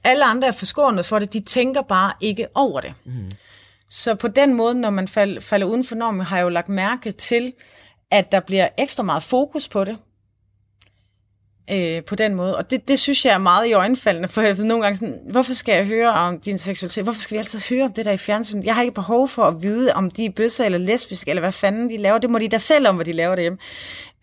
[0.04, 1.32] Alle andre er forskånet for det.
[1.32, 2.94] De tænker bare ikke over det.
[3.04, 3.28] Mm.
[3.90, 6.68] Så på den måde, når man fald, falder uden for normen, har jeg jo lagt
[6.68, 7.52] mærke til,
[8.10, 9.98] at der bliver ekstra meget fokus på det.
[11.72, 12.56] Øh, på den måde.
[12.56, 15.18] Og det, det synes jeg er meget i øjenfaldende, for jeg ved nogle gange sådan,
[15.30, 17.04] hvorfor skal jeg høre om din seksualitet?
[17.04, 18.64] Hvorfor skal vi altid høre om det der i fjernsynet?
[18.64, 21.52] Jeg har ikke behov for at vide, om de er bøsser eller lesbiske, eller hvad
[21.52, 22.18] fanden de laver.
[22.18, 23.58] Det må de da selv om, hvad de laver derhjemme.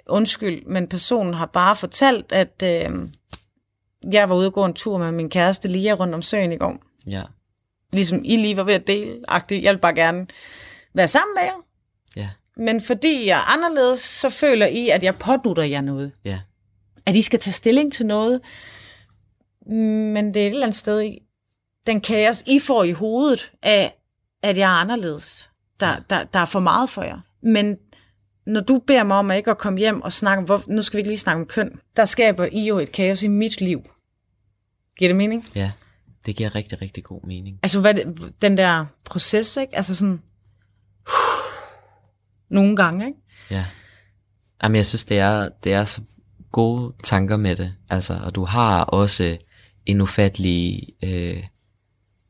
[0.09, 2.89] undskyld, men personen har bare fortalt, at øh,
[4.11, 6.57] jeg var ude og gå en tur med min kæreste Lia rundt om søen i
[6.57, 6.75] går.
[7.07, 7.23] Ja.
[7.93, 9.19] Ligesom I lige var ved at dele.
[9.31, 9.61] -agtigt.
[9.61, 10.27] Jeg vil bare gerne
[10.93, 11.63] være sammen med jer.
[12.15, 12.29] Ja.
[12.57, 16.11] Men fordi jeg er anderledes, så føler I, at jeg pådutter jer noget.
[16.25, 16.39] Ja.
[17.05, 18.41] At I skal tage stilling til noget.
[19.65, 21.19] Men det er et eller andet sted i
[21.87, 23.97] den kaos, I får i hovedet af,
[24.43, 25.49] at jeg er anderledes.
[25.79, 27.19] Der, der, der er for meget for jer.
[27.41, 27.77] Men
[28.47, 30.81] når du beder mig om at ikke at komme hjem og snakke om, hvor, nu
[30.81, 33.61] skal vi ikke lige snakke om køn, der skaber I jo et kaos i mit
[33.61, 33.81] liv.
[34.99, 35.45] Giver det mening?
[35.55, 35.71] Ja.
[36.25, 37.59] Det giver rigtig, rigtig god mening.
[37.63, 39.75] Altså, hvad det, den der proces, ikke?
[39.75, 40.21] Altså sådan,
[42.49, 43.19] nogle gange, ikke?
[43.51, 43.65] Ja.
[44.63, 46.01] Jamen, jeg synes, det er, det er så
[46.51, 47.73] gode tanker med det.
[47.89, 49.37] Altså, og du har også
[49.85, 51.43] en ufattelig øh,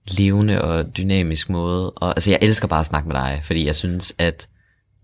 [0.08, 1.92] levende og dynamisk måde.
[1.92, 4.50] Og, altså, jeg elsker bare at snakke med dig, fordi jeg synes, at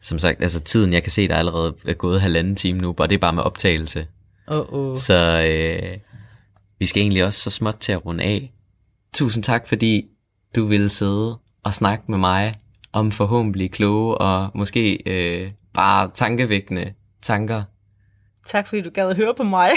[0.04, 2.96] som sagt, altså tiden, jeg kan se, der er allerede er gået halvanden time nu,
[2.98, 4.08] og det er bare med optagelse.
[4.52, 4.98] Uh-oh.
[4.98, 5.98] Så øh,
[6.80, 8.52] vi skal egentlig også så småt til at runde af.
[9.13, 10.06] Tusind tak, fordi
[10.56, 12.54] du ville sidde og snakke med mig
[12.94, 17.63] om forhåbentlig kloge og måske øh, bare tankevækkende tanker.
[18.46, 19.70] Tak fordi du gad at høre på mig.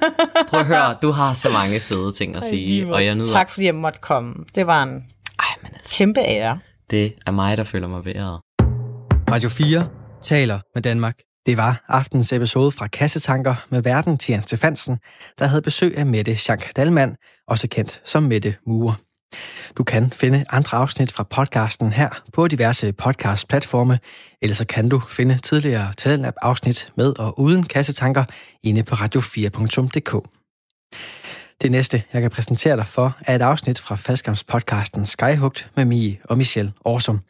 [0.48, 3.32] Prøv at høre, du har så mange fede ting at sige, og jeg nyder...
[3.32, 4.34] Tak fordi jeg måtte komme.
[4.54, 4.90] Det var en
[5.38, 6.58] Ej, men altså, kæmpe ære.
[6.90, 8.40] det er mig, der føler mig været.
[9.34, 9.88] Radio 4
[10.22, 11.18] taler med Danmark.
[11.46, 14.98] Det var aftens episode fra Kassetanker med verden Tian Stefansen,
[15.38, 17.16] der havde besøg af Mette Schank Dalman,
[17.48, 18.94] også kendt som Mette Mure.
[19.76, 23.98] Du kan finde andre afsnit fra podcasten her på diverse podcast-platforme,
[24.42, 28.24] eller så kan du finde tidligere Talenlab-afsnit med og uden kassetanker
[28.62, 30.28] inde på radio4.dk.
[31.62, 36.18] Det næste, jeg kan præsentere dig for, er et afsnit fra Faldskams-podcasten Skyhugt med Mie
[36.24, 37.20] og Michelle Årsum.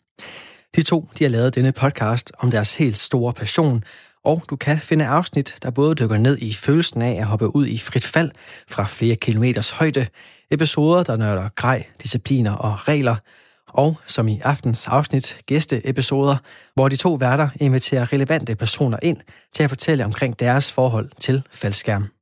[0.76, 3.82] De to de har lavet denne podcast om deres helt store passion,
[4.24, 7.66] og du kan finde afsnit, der både dykker ned i følelsen af at hoppe ud
[7.66, 8.30] i frit fald
[8.68, 10.06] fra flere kilometers højde,
[10.50, 13.16] episoder, der nørder grej, discipliner og regler,
[13.68, 16.36] og som i aftens afsnit gæsteepisoder,
[16.74, 19.16] hvor de to værter inviterer relevante personer ind
[19.54, 22.13] til at fortælle omkring deres forhold til faldskærm.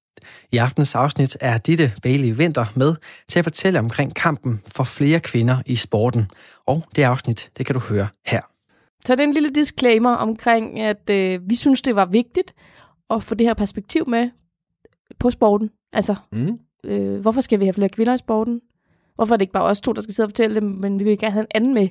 [0.53, 2.95] I aftens afsnit er Ditte Bailey Winter med
[3.29, 6.31] til at fortælle omkring kampen for flere kvinder i sporten.
[6.67, 8.41] Og det afsnit, det kan du høre her.
[9.07, 12.55] Så det er en lille disclaimer omkring, at øh, vi synes, det var vigtigt
[13.11, 14.31] at få det her perspektiv med
[15.19, 15.71] på sporten.
[15.93, 16.59] Altså, Mm.
[16.85, 18.61] øh, hvorfor skal vi have flere kvinder i sporten?
[19.15, 21.05] Hvorfor er det ikke bare os to, der skal sidde og fortælle det, men vi
[21.05, 21.89] vil gerne have en anden med,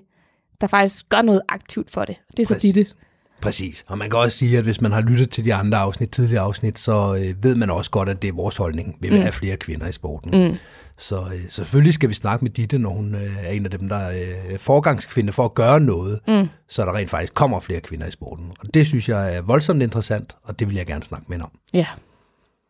[0.61, 2.15] der faktisk gør noget aktivt for det.
[2.37, 2.73] Det er så Præcis.
[2.73, 2.95] Ditte.
[3.41, 3.85] Præcis.
[3.87, 6.43] Og man kan også sige, at hvis man har lyttet til de andre afsnit, tidligere
[6.43, 8.95] afsnit, så øh, ved man også godt, at det er vores holdning.
[8.99, 9.21] Vi vil Mm.
[9.21, 10.47] have flere kvinder i sporten.
[10.47, 10.55] Mm.
[10.97, 13.89] Så øh, selvfølgelig skal vi snakke med Ditte, når hun øh, er en af dem,
[13.89, 16.47] der er øh, forgangskvinde for at gøre noget, Mm.
[16.69, 18.45] så der rent faktisk kommer flere kvinder i sporten.
[18.59, 21.45] Og det synes jeg er voldsomt interessant, og det vil jeg gerne snakke med hende
[21.45, 21.51] om.
[21.73, 21.85] Ja.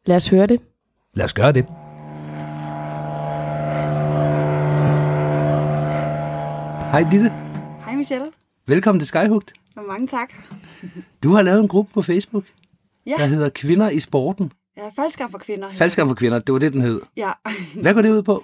[0.06, 0.60] Lad os høre det.
[1.16, 1.66] Lad os gøre det.
[6.92, 7.32] Hej Ditte.
[7.86, 8.26] Hej Michelle.
[8.68, 9.54] Velkommen til Skyhugt.
[9.78, 10.34] Og mange tak.
[11.24, 12.44] Du har lavet en gruppe på Facebook,
[13.06, 14.52] Ja, der hedder Kvinder i Sporten.
[14.78, 15.72] ja faldskab for kvinder.
[15.72, 17.02] Faldskærm for kvinder, det var det, den hed.
[17.18, 17.32] Ja,
[17.82, 18.44] Hvad går det ud på?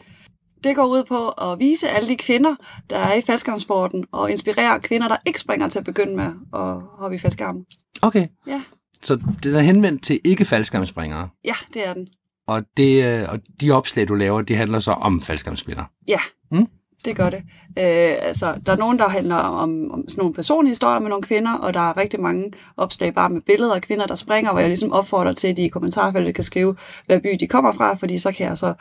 [0.63, 2.55] det går ud på at vise alle de kvinder,
[2.89, 6.81] der er i faldskærmsporten, og inspirere kvinder, der ikke springer til at begynde med at
[6.99, 7.65] hoppe i faldskærm.
[8.01, 8.27] Okay.
[8.47, 8.61] Ja,
[9.03, 11.29] Så den er henvendt til ikke faldskærmspringere.
[11.45, 12.07] ja, det er den.
[12.47, 15.85] Og, det, øh, og de opslag, du laver, de handler så om faldskærmspillere.
[16.07, 16.19] Ja,
[16.51, 16.67] Mm
[17.05, 17.43] det gør det.
[17.77, 21.23] Øh, altså, der er nogen, der handler om, om sådan nogle personlige historier med nogle
[21.23, 24.59] kvinder, og der er rigtig mange opslag bare med billeder af kvinder, der springer, hvor
[24.59, 27.93] jeg ligesom opfordrer til, at de i kommentarfeltet kan skrive, hvad by de kommer fra,
[27.95, 28.73] fordi så kan jeg så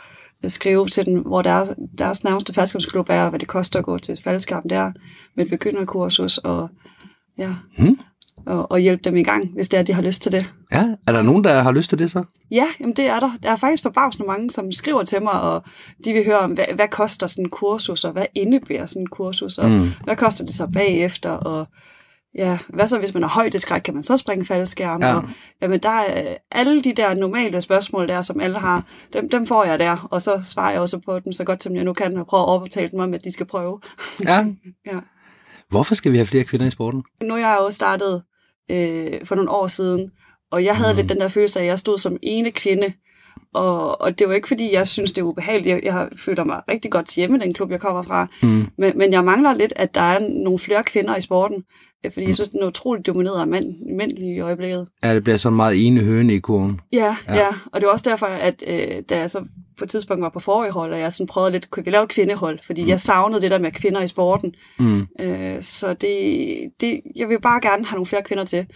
[0.44, 3.84] øh, skrive til dem, hvor deres, deres nærmeste faldskabsklub er, og hvad det koster at
[3.84, 4.92] gå til faldskab der,
[5.36, 6.68] med et begynderkursus, og,
[7.38, 7.98] ja, Hmm
[8.46, 10.50] og, og hjælpe dem i gang, hvis det er, de har lyst til det.
[10.72, 12.24] Ja, er der nogen, der har lyst til det så?
[12.50, 13.30] Ja, jamen det er der.
[13.42, 15.62] Der er faktisk forbavsende mange, som skriver til mig, og
[16.04, 19.06] de vil høre om, hvad, hvad koster sådan en kursus, og hvad indebærer sådan en
[19.06, 19.90] kursus, og Mm.
[20.04, 21.66] hvad koster det så bagefter, og
[22.38, 25.02] ja, hvad så hvis man har højdeskræk, kan man så springe faldskærm?
[25.02, 25.14] Ja.
[25.16, 25.24] Og,
[25.62, 28.82] jamen der er øh, alle de der normale spørgsmål der, som alle har,
[29.12, 31.74] dem, dem får jeg der, og så svarer jeg også på dem så godt, som
[31.76, 33.80] jeg nu kan, og prøver at overtale dem om, at de skal prøve.
[34.24, 34.44] Ja.
[34.86, 34.98] Ja.
[35.70, 37.04] Hvorfor skal vi have flere kvinder i sporten?
[37.22, 38.22] Nu er jeg jo startet
[38.70, 40.12] øh, for nogle år siden,
[40.50, 40.96] og jeg havde Mm.
[40.96, 42.92] lidt den der følelse af, at jeg stod som ene kvinde.
[43.56, 45.68] Og, og det var ikke, fordi jeg synes, det er ubehageligt.
[45.74, 48.26] Jeg, jeg føler mig rigtig godt til hjemme i den klub, jeg kommer fra.
[48.42, 48.66] Mm.
[48.78, 51.56] Men, men jeg mangler lidt, at der er nogle flere kvinder i sporten.
[52.06, 54.88] øh, Fordi jeg synes, den er utroligt domineret af mænd, mænd lige i øjeblikket.
[55.04, 56.80] Ja, det bliver sådan meget ene høne i kurven.
[56.92, 57.34] Ja, Ja.
[57.34, 57.48] ja.
[57.72, 59.44] Og det var også derfor, at øh, da jeg så
[59.78, 62.06] på et tidspunkt var på forrige hold, og jeg sådan prøvede lidt, kunne vi lave
[62.06, 62.58] kvindehold?
[62.66, 62.88] Fordi mm.
[62.88, 64.54] jeg savnede det der med kvinder i sporten.
[64.78, 65.06] Mm.
[65.20, 66.16] Øh, så det,
[66.80, 68.66] det, jeg vil bare gerne have nogle flere kvinder til.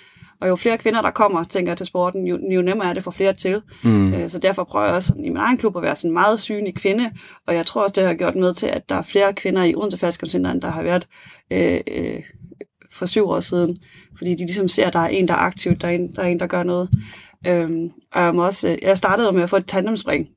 [0.40, 3.04] Og jo flere kvinder, der kommer, tænker jeg, til sporten, jo, jo nemmere er det
[3.04, 3.62] for flere til.
[3.84, 4.14] Mm.
[4.14, 6.74] Øh, så derfor prøver jeg også i min egen klub at være sådan meget synlig
[6.74, 7.10] kvinde,
[7.46, 9.74] og jeg tror også, det har gjort med til, at der er flere kvinder i
[9.74, 11.08] Odense Faldskærmscenter, end der har været
[11.50, 12.22] øh, øh,
[12.92, 13.78] for syv år siden.
[14.18, 16.22] Fordi de ligesom ser, at der er en, der er aktiv, der er en, der,
[16.22, 16.90] er en, der gør noget.
[17.46, 20.28] Øhm, og jeg, også, øh, jeg startede med at få et tandemspring,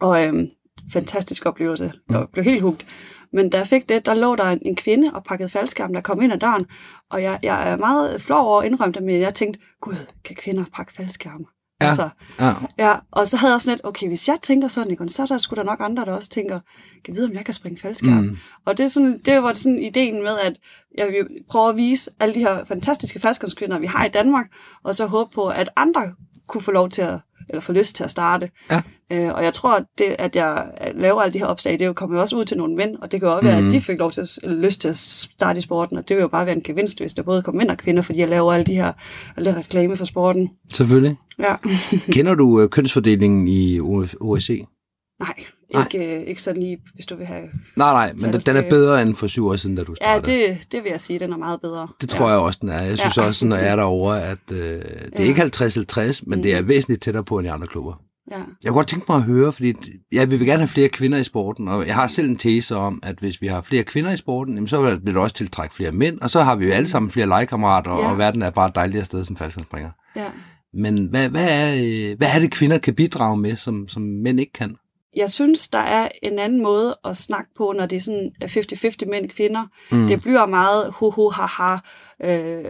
[0.00, 0.48] og øhm,
[0.92, 1.92] fantastisk oplevelse.
[2.10, 2.86] Jeg blev helt hugt.
[3.32, 6.00] Men da jeg fik det, der lå der en, en kvinde og pakkede faldskærm, der
[6.00, 6.66] kom ind ad døren.
[7.10, 10.36] Og jeg, jeg er meget flov over at indrømme det, men jeg tænkte, gud, kan
[10.36, 11.44] kvinder pakke faldskærme?
[11.82, 11.86] Ja.
[11.86, 12.08] Altså,
[12.40, 12.54] Ja.
[12.78, 15.26] ja, og så havde jeg sådan lidt, okay, hvis jeg tænker sådan, ikke, så er
[15.26, 16.60] der sgu da nok andre, der også tænker,
[17.04, 18.12] kan vide, om jeg kan springe faldskærm.
[18.12, 18.36] Mm.
[18.64, 20.56] Og det, er sådan, det var sådan ideen med, at
[20.98, 24.46] jeg vil prøve at vise alle de her fantastiske faldskærmskvinder, vi har i Danmark,
[24.84, 26.14] og så håbe på, at andre
[26.46, 28.50] kunne få lov til at, eller få lyst til at starte.
[28.70, 28.82] Ja.
[29.12, 31.86] Øh, og jeg tror, at det, at jeg laver alle de her opslag, det er
[31.86, 33.66] jo kommer jo også ud til nogle mænd, og det kan jo også være, Mhm.
[33.66, 36.16] at de fik lov til at, eller lyst til at starte i sporten, og det
[36.16, 38.28] vil jo bare være en gevinst, hvis der både kommer mænd og kvinder, fordi jeg
[38.28, 38.92] laver alle de her
[39.36, 40.50] alle reklame for sporten.
[40.72, 41.16] Selvfølgelig.
[41.38, 41.54] Ja.
[42.10, 43.80] Kender du øh, kønsfordelingen i
[44.20, 44.66] OSCE?
[45.20, 45.34] Nej,
[45.74, 45.82] Nej.
[45.94, 47.42] ikke, øh, ikke sådan lige, hvis du vil have...
[47.76, 50.06] Nej, nej, men den- den er bedre end for syv år siden, da du Ja,
[50.06, 50.36] startede.
[50.36, 51.88] det, det vil jeg sige, den er meget bedre.
[52.00, 52.32] Det tror ja.
[52.32, 52.82] jeg også, den er.
[52.82, 53.22] Jeg synes Ja.
[53.22, 55.28] også, når jeg er derovre, at øh, det er Ja.
[55.28, 56.68] ikke 50-50, men det er Mhm.
[56.68, 58.00] væsentligt tættere på end i andre klubber.
[58.30, 58.36] Ja.
[58.36, 59.72] Jeg kunne godt tænke mig at høre, fordi
[60.12, 63.00] jeg vil gerne have flere kvinder i sporten, og jeg har selv en tese om,
[63.02, 65.92] at hvis vi har flere kvinder i sporten, jamen, så vil det også tiltrække flere
[65.92, 68.10] mænd, og så har vi jo alle sammen flere legekammerater, Ja.
[68.10, 69.90] og verden er bare et dejligere sted som faldskærmspringer.
[70.16, 70.24] ja.
[70.74, 71.74] Men hvad, hvad, er,
[72.10, 74.76] øh, hvad er det, kvinder kan bidrage med, som, som mænd ikke kan?
[75.16, 79.10] Jeg synes, der er en anden måde at snakke på, når det er sådan 50-50
[79.10, 79.64] mænd og kvinder.
[79.90, 80.06] Mm.
[80.06, 81.76] Det bliver meget ho-ho-ha-ha,
[82.24, 82.64] øh,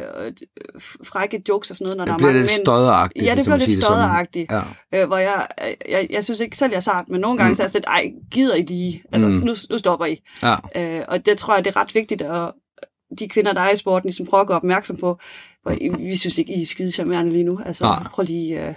[1.04, 2.66] frække jokes og sådan noget, når Det der bliver er mange lidt mænd.
[2.66, 3.24] stodderagtigt.
[3.24, 4.52] Ja, det bliver lidt stodderagtigt.
[4.52, 4.62] Ja.
[5.02, 5.46] øh, hvor jeg,
[5.88, 7.54] jeg, jeg synes ikke selv, jeg er sart, men nogle gange mm.
[7.54, 9.02] så er jeg sådan lidt, ej, gider I lige?
[9.12, 9.34] Altså, Mm.
[9.34, 10.22] nu, nu stopper I.
[10.42, 10.54] Ja.
[10.98, 12.52] Øh, og det tror jeg, det er ret vigtigt, at
[13.18, 15.18] de kvinder, der er i sporten, ligesom prøver at gøre opmærksom på,
[15.62, 17.60] hvor vi synes ikke, I er skide charmerende lige nu.
[17.66, 18.02] Altså, Nej.
[18.12, 18.68] prøv lige...
[18.68, 18.74] Øh,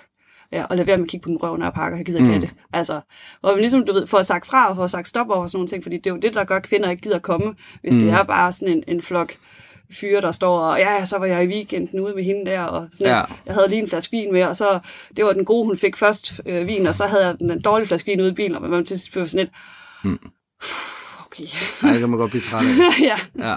[0.51, 1.97] Ja, og lad være med at kigge på den røv, når jeg pakker.
[1.97, 2.41] Jeg gider ikke Mm.
[2.41, 2.49] det.
[2.73, 3.01] Altså,
[3.41, 5.83] og ligesom du ved, at sagt fra og at sagt stop over sådan nogle ting,
[5.83, 8.01] fordi det er jo det, der gør, at kvinder ikke gider komme, hvis Mm.
[8.01, 9.33] det er bare sådan en, en flok
[9.99, 12.87] fyre, der står og, ja, så var jeg i weekenden ude med hende der, og
[12.91, 13.21] sådan Ja.
[13.45, 14.79] jeg havde lige en flaske vin med, og så,
[15.17, 17.87] det var den gode, hun fik først øh, vin, og så havde jeg den dårlige
[17.87, 19.49] flaske vin ude i bilen, og man til sådan lidt,
[20.03, 20.19] Mm.
[21.25, 21.43] okay,
[21.83, 23.01] Ej, det kan man godt blive træt af.
[23.09, 23.17] ja,
[23.49, 23.55] Ja.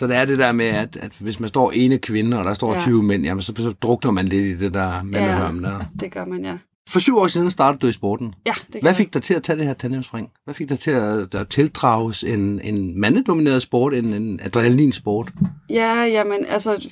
[0.00, 0.06] Ja.
[0.06, 2.54] Så det er det der med, at, at hvis man står ene kvinde, og der
[2.54, 2.80] står Ja.
[2.80, 5.78] 20 mænd, jamen så, så drukner man lidt i det der mandehørm der.
[6.00, 6.56] det gør man, ja.
[6.88, 8.34] For syv år siden startede du i sporten.
[8.46, 8.96] Ja, det gør Hvad jeg.
[8.96, 10.28] fik dig til at tage det her tandemspring?
[10.44, 15.28] Hvad fik dig til at, at tildrages en, en mandedomineret sport, en, en adrenalinsport?
[15.70, 16.88] Ja, jamen, altså,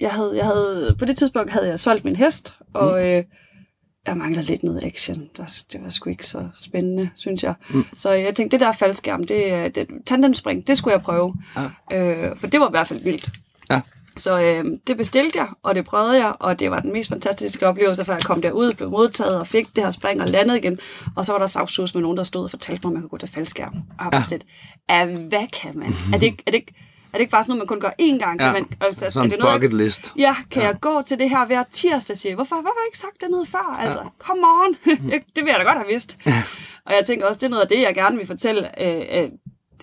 [0.00, 3.04] jeg havde, jeg havde, på det tidspunkt havde jeg solgt min hest, og mm.
[3.06, 3.24] øh,
[4.06, 5.28] jeg mangler lidt noget action.
[5.36, 7.54] Der, det var sgu ikke så spændende, synes jeg.
[7.70, 7.84] Mm.
[7.96, 11.34] Så jeg tænkte, det der faldskærm, det, det tandemspring, det skulle jeg prøve.
[11.90, 11.98] Ja.
[11.98, 13.28] Øh, for det var i hvert fald vildt.
[13.70, 13.80] Ja.
[14.16, 17.66] Så øh, det bestilte jeg, og det prøvede jeg, og det var den mest fantastiske
[17.68, 20.78] oplevelse, for jeg kom derud, blev modtaget og fik det her spring og landede igen.
[21.16, 23.08] Og så var der savsus med nogen, der stod og fortalte mig, at man kunne
[23.08, 23.74] gå til faldskærm.
[23.98, 24.44] Og sådan lidt,
[24.88, 25.88] "Ah, hvad kan man?
[26.14, 26.74] Er det, ikke, er, det ikke,
[27.12, 28.38] er det ikke bare sådan noget, man kun gør én gang?
[28.38, 30.12] Kan Ja, man, altså, Sådan en det noget, bucket list.
[30.18, 30.68] Ja, kan ja.
[30.68, 32.34] jeg gå til det her hver tirsdag, siger.
[32.34, 33.76] Hvorfor, hvorfor har jeg ikke sagt det noget før?
[33.80, 34.08] Altså, ja.
[34.18, 34.74] come on.
[35.36, 36.16] det vil jeg da godt have vidst.
[36.86, 39.28] og jeg tænker også, det er noget af det, jeg gerne vil fortælle øh, øh,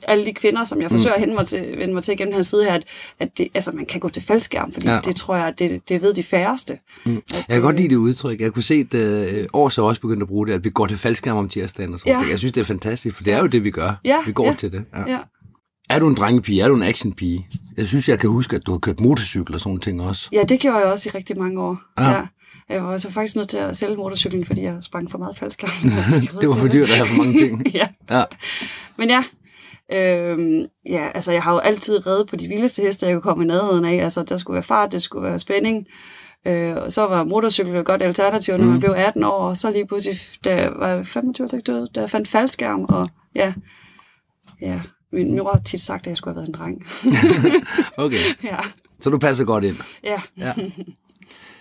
[0.07, 2.35] alle de kvinder, som jeg forsøger at hente mig til, vende mig til gennem den
[2.37, 2.83] her side her, at,
[3.19, 4.93] at det, altså, man kan gå til faldskærm, fordi Ja.
[4.93, 4.99] ja.
[5.01, 6.79] det tror jeg, det, det ved de færreste.
[7.05, 7.17] Mm.
[7.17, 8.41] At, Jeg kan godt lide det udtryk.
[8.41, 10.85] Jeg kunne se, at øh, Års er også begyndt at bruge det, at vi går
[10.87, 12.29] til faldskærm om tirsdagen og sådan Ja.
[12.29, 13.99] Jeg synes, det er fantastisk, for det er jo det, vi gør.
[14.05, 14.53] Ja, vi går ja.
[14.53, 14.85] til det.
[15.07, 15.17] Ja.
[15.89, 16.61] Er du en drengepige?
[16.61, 17.47] Er du en actionpige?
[17.77, 20.29] Jeg synes, jeg kan huske, at du har kørt motorcykel og sådan ting også.
[20.31, 21.77] ja, det gjorde jeg også i rigtig mange år.
[21.99, 22.11] Ja.
[22.11, 22.21] Ja.
[22.69, 25.69] Jeg var så faktisk nødt til at sælge motorcyklen, fordi jeg sprang for meget faldskærm.
[26.41, 27.67] Det var for dyrt at have for mange ting.
[27.73, 27.87] ja.
[28.11, 28.23] Ja.
[28.97, 29.23] Men ja,
[29.91, 33.43] øhm, ja, altså jeg har jo altid reddet på de vildeste heste, jeg kunne komme
[33.43, 34.03] i nærheden af.
[34.03, 35.87] Altså der skulle være fart, det skulle være spænding.
[36.47, 38.71] Øh, og så var motorcykel et godt alternativ, når mm.
[38.71, 39.49] man blev 18 år.
[39.49, 43.53] Og så lige pludselig, da jeg var 25 26, da jeg fandt faldskærm, og ja,
[44.61, 44.81] ja,
[45.13, 46.85] min mor har tit sagt, at jeg skulle have været en dreng.
[48.05, 48.57] Okay, ja,
[48.99, 49.77] så du passer godt ind.
[50.03, 50.21] ja.
[50.37, 50.53] Ja.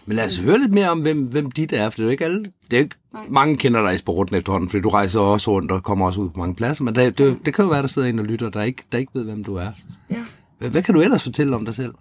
[0.07, 2.11] Men lad os høre lidt mere om, hvem, hvem dit er, for det er jo
[2.11, 2.45] ikke alle.
[2.71, 3.23] Det er ikke, Nej.
[3.29, 6.29] mange kender dig i sporten efterhånden, fordi du rejser også rundt og kommer også ud
[6.31, 8.49] på mange pladser, men det, det, det kan jo være, der sidder en og lytter,
[8.51, 9.69] der ikke, der ikke ved, hvem du er.
[10.11, 10.25] ja.
[10.59, 11.95] Hvad, hvad kan du ellers fortælle om dig selv?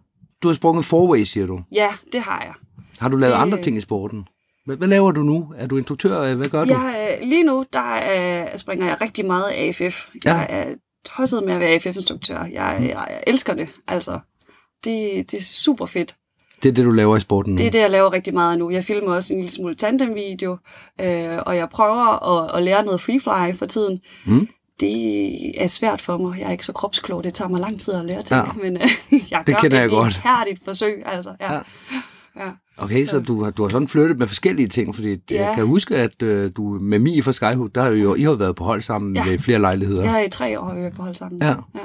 [0.44, 1.62] Du har sprunget forway, siger du.
[1.72, 2.54] Ja, det har jeg.
[3.00, 4.26] Har du lavet Det- andre ting i sporten?
[4.66, 5.54] Hvad, hvad laver du nu?
[5.58, 6.36] Er du instruktør?
[6.36, 6.72] Hvad gør du?
[6.74, 7.96] Jeg, øh, lige nu, der
[8.52, 10.08] øh, springer jeg rigtig meget AFF.
[10.26, 10.34] Ja.
[10.36, 10.66] Jeg er
[11.16, 12.40] tosset med at være AFF-instruktør.
[12.44, 14.20] Jeg, jeg, jeg elsker det, altså.
[14.84, 16.16] Det, det er super fedt.
[16.64, 17.58] Det er det, du laver i sporten nu?
[17.58, 18.70] Det er det, jeg laver rigtig meget nu.
[18.70, 20.58] Jeg filmer også en lille smule tandem-video,
[21.02, 24.00] øh, og jeg prøver at, at lære noget freefly for tiden.
[24.26, 24.48] Mm.
[24.80, 26.40] det er svært for mig.
[26.40, 27.24] Jeg er ikke så kropsklog.
[27.24, 28.36] Det tager mig lang tid at lære til.
[28.36, 28.44] Ja.
[28.62, 28.90] Men øh,
[29.32, 30.18] jeg Det gør kender et jeg godt.
[30.18, 31.04] ihærdigt forsøg.
[31.06, 31.54] Altså, ja.
[31.54, 31.60] Ja.
[32.40, 32.46] Ja.
[32.46, 32.52] ja.
[32.78, 35.36] Okay, så du har, du har sådan flyttet med forskellige ting, fordi ja.
[35.36, 35.48] Ja.
[35.48, 38.34] jeg kan huske, at øh, du med Mie fra Skyhook, der har jo, I har
[38.34, 39.24] været på hold sammen ja.
[39.26, 39.32] Ja.
[39.32, 40.06] ved flere lejligheder.
[40.06, 41.42] Har i tre år har vi været på hold sammen.
[41.42, 41.48] Ja.
[41.76, 41.80] ja.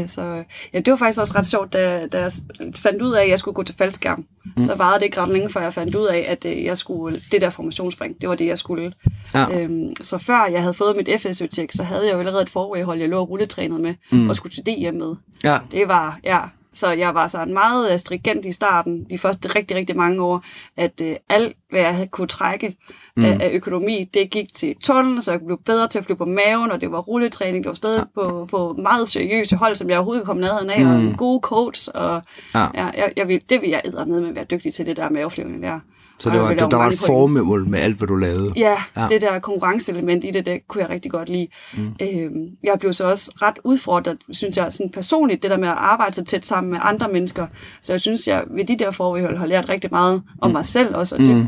[0.00, 2.32] Øh, Så ja, det var faktisk også ret sjovt, da, da jeg
[2.76, 4.24] fandt ud af, at jeg skulle gå til faldskærm.
[4.56, 4.62] Mm.
[4.62, 7.20] Så varede det ikke ret længe, før jeg fandt ud af, at øh, jeg skulle,
[7.32, 8.92] det der formationsspring, det var det, jeg skulle.
[9.34, 9.60] Ja.
[9.62, 12.98] Øhm, så før jeg havde fået mit FSØ-tjek, så havde jeg jo allerede et forwayhold,
[12.98, 14.28] jeg lå og rulletrænet med, mm.
[14.28, 15.14] og skulle til DM med.
[15.44, 15.58] Ja.
[15.72, 16.38] Det var, ja,
[16.76, 20.44] så jeg var sådan meget øh, stringent i starten, de første rigtig, rigtig mange år,
[20.76, 22.76] at øh, alt, hvad jeg havde kunne trække
[23.16, 23.24] mm.
[23.24, 26.16] af, af økonomi, det gik til tunnelen, så jeg kunne blive bedre til at flyve
[26.16, 28.22] på maven, og det var rulletræning, det var stadig ja.
[28.22, 30.90] på, på meget seriøse hold, som jeg overhovedet kom ned af, mm.
[30.90, 32.22] og en god coach, og
[32.54, 32.66] Ja.
[32.74, 32.84] ja.
[32.84, 35.62] Jeg, jeg vil, det vil jeg med med at være dygtig til, det der maveflyvning
[35.62, 35.80] der.
[36.18, 38.52] Så det var, der, der var et formål med alt, hvad du lavede.
[38.56, 39.06] Ja, Ja.
[39.08, 41.48] det der konkurrenceelement i det, det kunne jeg rigtig godt lide.
[41.76, 41.94] Mm.
[42.02, 45.74] Øhm, jeg blev så også ret udfordret, synes jeg, sådan personligt, det der med at
[45.78, 47.46] arbejde så tæt sammen med andre mennesker.
[47.82, 50.96] Så jeg synes, jeg ved de der forhold har lært rigtig meget om mig selv
[50.96, 51.46] også, og det Mm.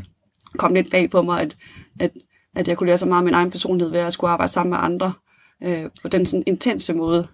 [0.58, 1.56] kom lidt bag på mig, at,
[2.00, 2.10] at,
[2.56, 4.70] at jeg kunne lære så meget om min egen personlighed ved at skulle arbejde sammen
[4.70, 5.12] med andre
[5.62, 7.26] øh, på den sådan intense måde.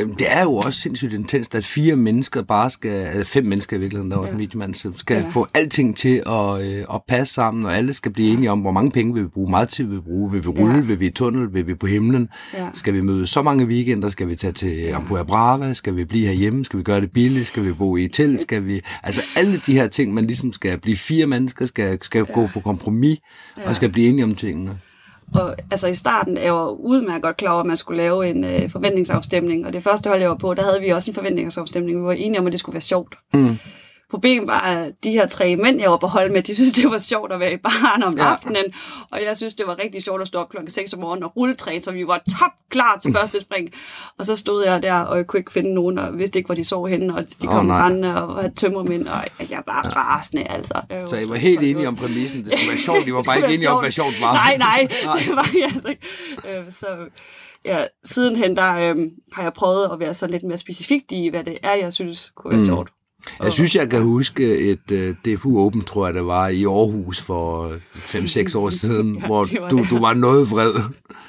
[0.00, 3.76] Øhm, Det er jo også sindssygt intenst, at fire mennesker bare skal, altså fem mennesker
[3.76, 4.28] i virkeligheden, der var ja.
[4.28, 4.32] Ja.
[4.32, 5.20] en mediemand, skal ja.
[5.20, 5.28] Ja.
[5.28, 8.70] få alting til at, øh, at passe sammen, og alle skal blive enige om, hvor
[8.70, 10.80] mange penge vil vi bruge, meget tid vil vi bruge, vil vi rulle, ja.
[10.80, 10.80] Ja.
[10.86, 12.66] vil vi i tunnel, vil vi på himlen, Ja.
[12.74, 16.26] skal vi møde så mange weekender, skal vi tage til Ampua Brava, skal vi blive
[16.26, 19.22] herhjemme, skal vi gøre det billigt, skal vi bo i et telt, skal vi, altså
[19.36, 22.34] alle de her ting, man ligesom skal blive fire mennesker, skal, skal ja.
[22.34, 23.18] gå på kompromis,
[23.58, 23.68] ja.
[23.68, 24.78] og skal blive enige om tingene.
[25.34, 28.28] Og altså i starten er jeg jo udmærket godt klar over, at man skulle lave
[28.28, 29.66] en øh, forventningsafstemning.
[29.66, 31.98] Og det første hold, jeg var på, der havde vi også en forventningsafstemning.
[31.98, 33.18] Vi var enige om, at det skulle være sjovt.
[33.34, 33.56] Mm.
[34.10, 36.90] Problemet var, at de her tre mænd, jeg var på hold med, de synes, det
[36.90, 38.24] var sjovt at være i baren om Ja.
[38.24, 38.64] aftenen.
[39.10, 41.36] Og jeg synes, det var rigtig sjovt at stå op klokken 6 om morgenen og
[41.36, 43.68] rulletræne, så vi var top klar til første spring.
[44.18, 46.54] Og så stod jeg der, og jeg kunne ikke finde nogen, og vidste ikke, hvor
[46.54, 49.90] de sov henne, og de kom oh, rendende og havde tømmermænd, og jeg var ja.
[50.00, 50.80] rasende, altså.
[50.90, 53.12] Jeg Så var I var så helt enige om præmissen, det skulle være sjovt, I
[53.12, 54.32] var bare ikke enige om, hvad sjovt var.
[54.32, 55.18] Nej, nej, Nej.
[55.26, 56.02] det var jeg altså ikke.
[56.58, 56.86] Øh, Så
[57.64, 61.44] ja, sidenhen der øhm, har jeg prøvet at være sådan lidt mere specifikt i, hvad
[61.44, 62.66] det er, jeg synes kunne være Mm.
[62.66, 62.90] sjovt.
[63.42, 64.98] Jeg synes, jeg kan huske et uh,
[65.34, 69.68] DFU Open, tror jeg, det var i Aarhus for 5-6 år siden, Ja, hvor var
[69.68, 69.90] du, det.
[69.90, 70.72] du var noget vred.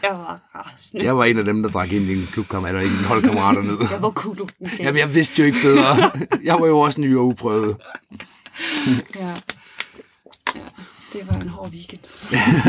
[0.04, 1.06] Jeg var rasende.
[1.06, 3.78] Jeg var en af dem, der drak ind i en klubkammer, eller en holdkammerater ned.
[3.92, 4.86] Ja, hvor kunne du Michelle?
[4.86, 6.12] Jamen, jeg vidste jo ikke bedre.
[6.44, 7.78] Jeg var jo også ny og uprøvet.
[9.16, 9.28] Ja.
[10.56, 10.62] ja,
[11.14, 12.02] det var en hård weekend.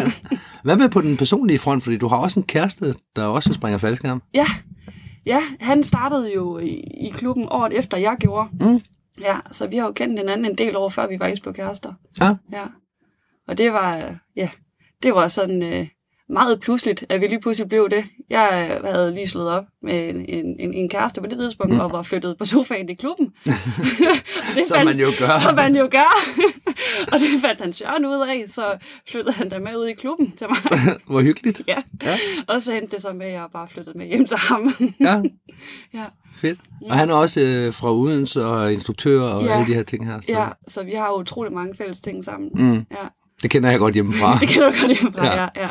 [0.64, 1.82] Hvad med på den personlige front?
[1.82, 4.22] Fordi du har også en kæreste, der også springer faldskærm.
[4.34, 4.46] Ja,
[5.26, 6.68] ja han startede jo i,
[7.00, 8.48] i klubben året efter, jeg gjorde.
[8.60, 8.80] Mm.
[9.20, 11.92] Ja, så vi har jo kendt hinanden en del år, før vi faktisk blev kærester.
[12.20, 12.34] Ja.
[12.52, 12.64] Ja.
[13.48, 14.50] Og det var, ja,
[15.02, 15.86] det var sådan øh,
[16.28, 18.04] meget pludseligt, at vi lige pludselig blev det.
[18.30, 20.24] Jeg øh, havde lige slået op med en,
[20.60, 21.80] en, en, kæreste på det tidspunkt, mm.
[21.80, 23.26] og var flyttet på sofaen i klubben.
[24.56, 25.40] Det Som man jo gør.
[25.42, 26.10] Som man jo gør.
[27.12, 30.32] og det fandt han Søren ud af, så flyttede han der med ud i klubben
[30.32, 30.58] til mig.
[31.10, 31.62] Hvor hyggeligt.
[31.68, 31.82] ja.
[32.02, 32.18] Ja.
[32.48, 34.74] Og så endte det så med, at jeg bare flyttede med hjem til ham.
[35.00, 35.22] Ja,
[36.00, 36.04] ja.
[36.34, 36.58] fedt.
[36.90, 39.52] Og han er også øh, fra Udense og instruktør og Ja.
[39.54, 40.20] alle de her ting her.
[40.20, 40.26] Så.
[40.28, 42.50] ja, så vi har utrolig mange fælles ting sammen.
[42.54, 42.72] Mm.
[42.74, 43.06] Ja.
[43.42, 44.38] Det kender jeg godt hjemmefra.
[44.40, 45.40] Det kan du godt hjemmefra, Ja.
[45.42, 45.48] ja.
[45.56, 45.68] Ja,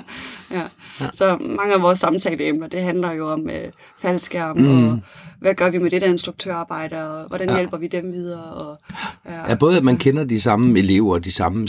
[0.58, 0.64] ja,
[1.02, 1.08] ja.
[1.14, 4.88] Så mange af vores samtaleemner, det handler jo om øh, faldskærm, Mm.
[4.90, 5.00] og
[5.42, 7.56] hvad gør vi med det der instruktørarbejde, og hvordan Ja.
[7.56, 8.44] hjælper vi dem videre.
[8.44, 8.78] Og,
[9.26, 11.68] ja, Ja, både at man kender de samme elever, de samme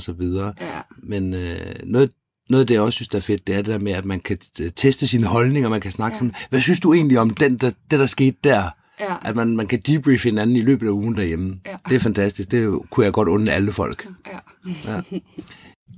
[0.00, 0.52] så videre.
[0.60, 0.66] ja,
[1.02, 1.56] Men øh,
[1.86, 2.10] noget,
[2.50, 4.04] noget af det, jeg også synes, der er fedt, det er det der med, at
[4.04, 6.14] man kan øh, teste sine holdninger, man kan snakke.
[6.14, 6.18] Ja.
[6.18, 8.62] sådan, hvad synes du egentlig om den, der, det, der skete der?
[9.02, 11.60] Ja, At man, man kan debrief hinanden i løbet af ugen derhjemme.
[11.66, 11.76] Ja.
[11.88, 12.50] Det er fantastisk.
[12.50, 14.08] Det kunne jeg godt undre alle folk.
[14.26, 15.00] ja.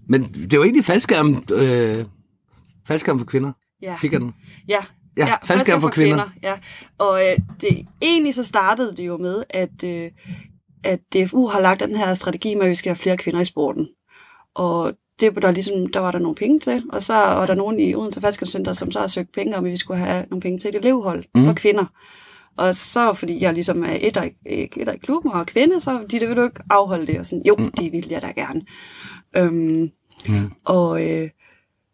[0.08, 2.04] Men det var egentlig faldskærm, øh,
[2.86, 3.52] faldskærm for kvinder.
[3.82, 3.96] ja.
[4.00, 4.34] Fik jeg den?
[4.68, 4.78] Ja,
[5.16, 6.30] Ja, faldskærm for kvinder.
[6.42, 6.54] Ja,
[6.98, 10.10] og øh, det, egentlig så startede det jo med, at, øh,
[10.84, 13.44] at DFU har lagt den her strategi med, at vi skal have flere kvinder i
[13.44, 13.88] sporten.
[14.54, 17.54] Og det var der ligesom, der var der nogle penge til, og så var der
[17.54, 20.40] nogen i Odense Faldskærmscenter, som så har søgt penge om, at vi skulle have nogle
[20.40, 21.44] penge til et elevhold mm.
[21.44, 21.84] for kvinder.
[22.56, 26.06] Og så, fordi jeg ligesom er et i, et i klubben og er kvinde, så
[26.10, 27.18] de der vil du ikke afholde det.
[27.18, 28.62] Og sådan, jo, det vil jeg da gerne.
[29.36, 29.90] Øhm,
[30.28, 30.50] Mm.
[30.64, 31.30] og øh,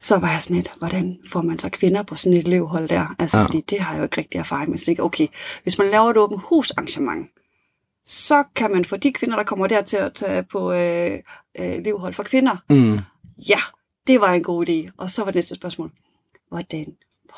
[0.00, 3.14] så var jeg sådan lidt, hvordan får man så kvinder på sådan et elevhold der?
[3.18, 3.44] Altså, Ja.
[3.44, 4.78] fordi det har jeg jo ikke rigtig erfaring med.
[4.78, 5.26] Så jeg, okay,
[5.62, 7.28] hvis man laver et åbent husarrangement,
[8.06, 11.12] så kan man få de kvinder, der kommer der til at tage på øh,
[11.58, 12.56] øh, elevhold for kvinder.
[12.70, 12.98] Mm.
[13.48, 13.58] Ja,
[14.06, 14.90] det var en god idé.
[14.96, 15.90] Og så var det næste spørgsmål,
[16.48, 16.86] hvordan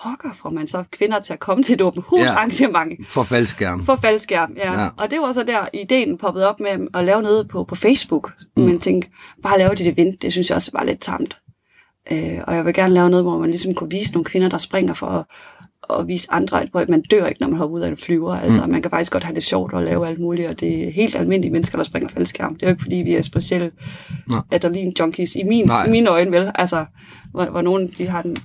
[0.02, 2.98] pokker får man så kvinder til at komme til et åbent husarrangement?
[2.98, 3.04] Ja.
[3.08, 3.84] For faldskærm.
[3.84, 4.80] For faldskærm, ja.
[4.80, 4.88] Ja.
[4.96, 8.32] Og det var så der, ideen poppede op med at lave noget på, på Facebook.
[8.56, 8.62] Mm.
[8.62, 9.10] Men tænkte,
[9.42, 11.38] bare lave det event, det synes jeg også var lidt tamt.
[12.12, 14.58] Øh, og jeg vil gerne lave noget, hvor man ligesom kunne vise nogle kvinder, der
[14.58, 15.24] springer for at,
[15.98, 18.34] at vise andre, at man dør ikke, når man hopper ud af en flyver.
[18.34, 18.72] Altså, mm.
[18.72, 21.16] man kan faktisk godt have det sjovt og lave alt muligt, og det er helt
[21.16, 22.54] almindelige mennesker, der springer faldskærm.
[22.54, 23.70] Det er jo ikke, fordi vi er specielle
[24.52, 25.86] adrenalin-junkies i, min, Nej.
[25.86, 26.50] i mine øjne, vel?
[26.54, 26.84] Altså,
[27.30, 28.36] hvor, hvor nogen de har den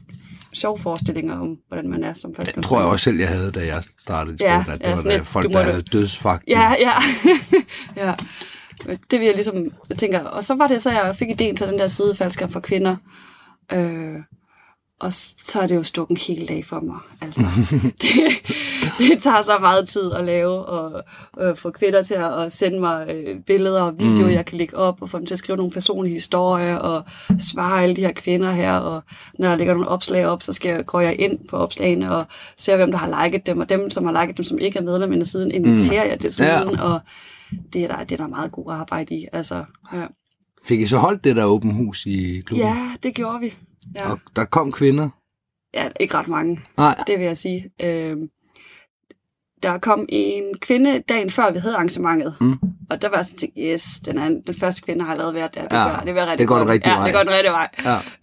[0.57, 2.67] sjove forestillinger om, hvordan man er som Det faldskærmspringer.
[2.67, 4.95] tror jeg også selv, jeg havde, da jeg startede i Ja, sporten, at det ja,
[4.95, 6.43] var der lidt, folk, der havde dødsfagt.
[6.47, 6.93] Ja, ja.
[8.05, 8.13] ja.
[9.11, 9.55] Det vil jeg ligesom,
[9.97, 12.59] tænker, og så var det så, jeg fik ideen til den der side faldskærm for
[12.59, 12.95] kvinder.
[13.73, 14.15] Øh,
[14.99, 16.97] og så er det jo stukket en hel dag for mig.
[17.21, 17.41] Altså,
[18.01, 18.11] det,
[18.97, 21.03] det tager så meget tid at lave, og
[21.39, 24.33] øh, få kvinder til at, sende mig øh, billeder og videoer, mm.
[24.33, 27.03] jeg kan lægge op, og få dem til at skrive nogle personlige historier, og
[27.39, 29.01] svare alle de her kvinder her, og
[29.39, 32.25] når jeg lægger nogle opslag op, så skal jeg, går jeg ind på opslagene og
[32.57, 34.83] ser, hvem der har liket dem, og dem, som har liket dem, som ikke er
[34.83, 36.81] medlem af siden, inviterer jeg til siden, ja.
[36.81, 36.99] og
[37.73, 39.27] det er, der, det er der meget god arbejde i.
[39.33, 40.05] Altså, ja.
[40.65, 42.67] Fik I så holdt det der åben hus i klubben?
[42.67, 43.53] ja, det gjorde vi.
[43.97, 44.11] Ja.
[44.11, 45.09] Og der kom kvinder?
[45.73, 46.59] ja, ikke ret mange.
[46.77, 47.03] Nej.
[47.07, 47.71] Det vil jeg sige.
[47.81, 48.29] Øhm,
[49.63, 52.35] der kom en kvinde dagen før, vi havde arrangementet.
[52.41, 52.53] Mm.
[52.89, 55.55] Og der var jeg sådan tænkt, yes, den, er, den første kvinde har allerede været
[55.55, 55.61] der.
[55.63, 57.05] Det, Ja, gør, det, var rigtig det går den rigtige ja, vej.
[57.05, 57.67] det går den rigtige vej.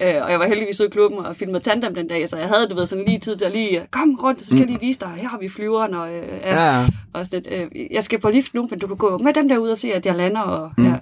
[0.00, 0.16] Ja.
[0.18, 2.48] Øh, og jeg var heldigvis ude i klubben og filmede tandem den dag, så jeg
[2.48, 4.80] havde, du ved, sådan lige tid til at lige, kom rundt, så skal jeg lige
[4.80, 6.84] vise dig, her har vi flyveren, og, øh, ja, Mm.
[6.84, 9.32] Ja, og sådan lidt, øh, jeg skal på lift nu, men du kan gå med
[9.32, 10.40] dem derude og se, at jeg lander.
[10.40, 10.84] Og, mm.
[10.84, 10.94] ja,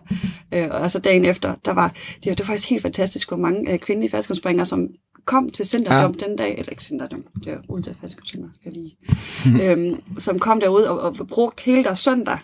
[0.53, 3.37] øh, og så dagen efter, der var, det, var- det var faktisk helt fantastisk, hvor
[3.37, 4.89] mange øh, kvindelige faldskærmsspringere, som
[5.25, 6.27] kom til Centerdom ja.
[6.27, 8.97] den dag, eller ikke Centerdom, det var uden til faldskærmsspringere, skal lige,
[9.63, 12.39] øhm, som kom derude og, og brugte hele deres søndag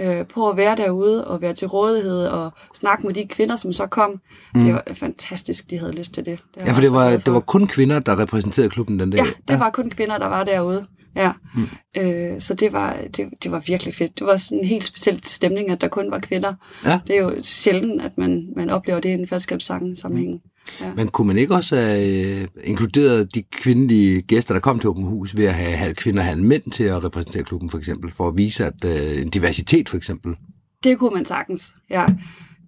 [0.00, 3.72] øh, på at være derude og være til rådighed og snakke med de kvinder, som
[3.72, 4.20] så kom.
[4.54, 4.64] Mm.
[4.64, 6.38] Det var fantastisk, de havde lyst til det.
[6.54, 7.18] det ja for det var, for.
[7.18, 9.18] det var kun kvinder, der repræsenterede klubben den dag.
[9.18, 10.86] Ja, det var kun kvinder, der var derude.
[11.16, 11.32] Ja.
[11.54, 11.66] Mm.
[11.96, 14.18] Øh, så det var, det, det var virkelig fedt.
[14.18, 16.54] Det var sådan en helt speciel stemning, at der kun var kvinder.
[16.84, 17.00] Ja.
[17.06, 20.40] Det er jo sjældent, at man, man oplever det i en fællesskabssangen sammenhæng.
[20.80, 20.94] Ja.
[20.96, 25.04] Men kunne man ikke også have øh, inkluderet de kvindelige gæster, der kom til Åben
[25.04, 28.12] Hus, ved at have halv kvinder og halv mænd til at repræsentere klubben, for eksempel,
[28.12, 30.36] for at vise at øh, en diversitet, for eksempel?
[30.84, 32.06] Det kunne man sagtens, ja.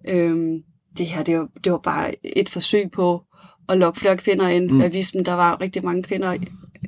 [0.07, 0.57] Øhm,
[0.97, 3.23] det her, det var, det var bare et forsøg på
[3.69, 4.71] at lokke flere kvinder ind.
[4.71, 4.81] Mm.
[4.81, 6.39] At vise dem, der var rigtig mange kvinder i,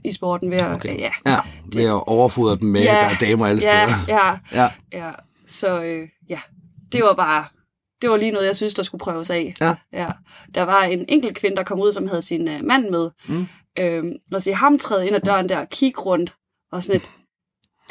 [0.06, 1.00] i sporten ved at, okay.
[1.00, 1.38] ja, Ja,
[1.76, 4.00] ved at overfodre dem med, Ja, der er damer alle ja, steder.
[4.08, 4.70] ja, Ja.
[5.06, 5.12] ja.
[5.48, 6.40] Så øh, ja,
[6.92, 7.46] det var bare,
[8.02, 9.54] det var lige noget, jeg synes, der skulle prøves af.
[9.62, 9.76] Ja.
[9.94, 10.08] ja.
[10.56, 13.10] Der var en enkelt kvinde, der kom ud, som havde sin uh, mand med.
[13.28, 13.48] Mm.
[13.80, 16.34] Øhm, og se ham træde ind ad døren der og kigge rundt,
[16.72, 17.10] og sådan et,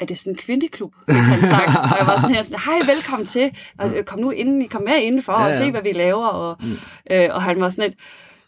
[0.00, 1.68] er det sådan en kvindeklub, han sagt.
[1.92, 4.82] og jeg var sådan her, sådan, hej, velkommen til, og, øh, kom nu ind, kom
[4.82, 5.58] med indenfor Ja, og ja.
[5.58, 6.26] se, hvad vi laver.
[6.26, 6.76] Og, mm.
[7.10, 7.98] øh, og han var sådan et,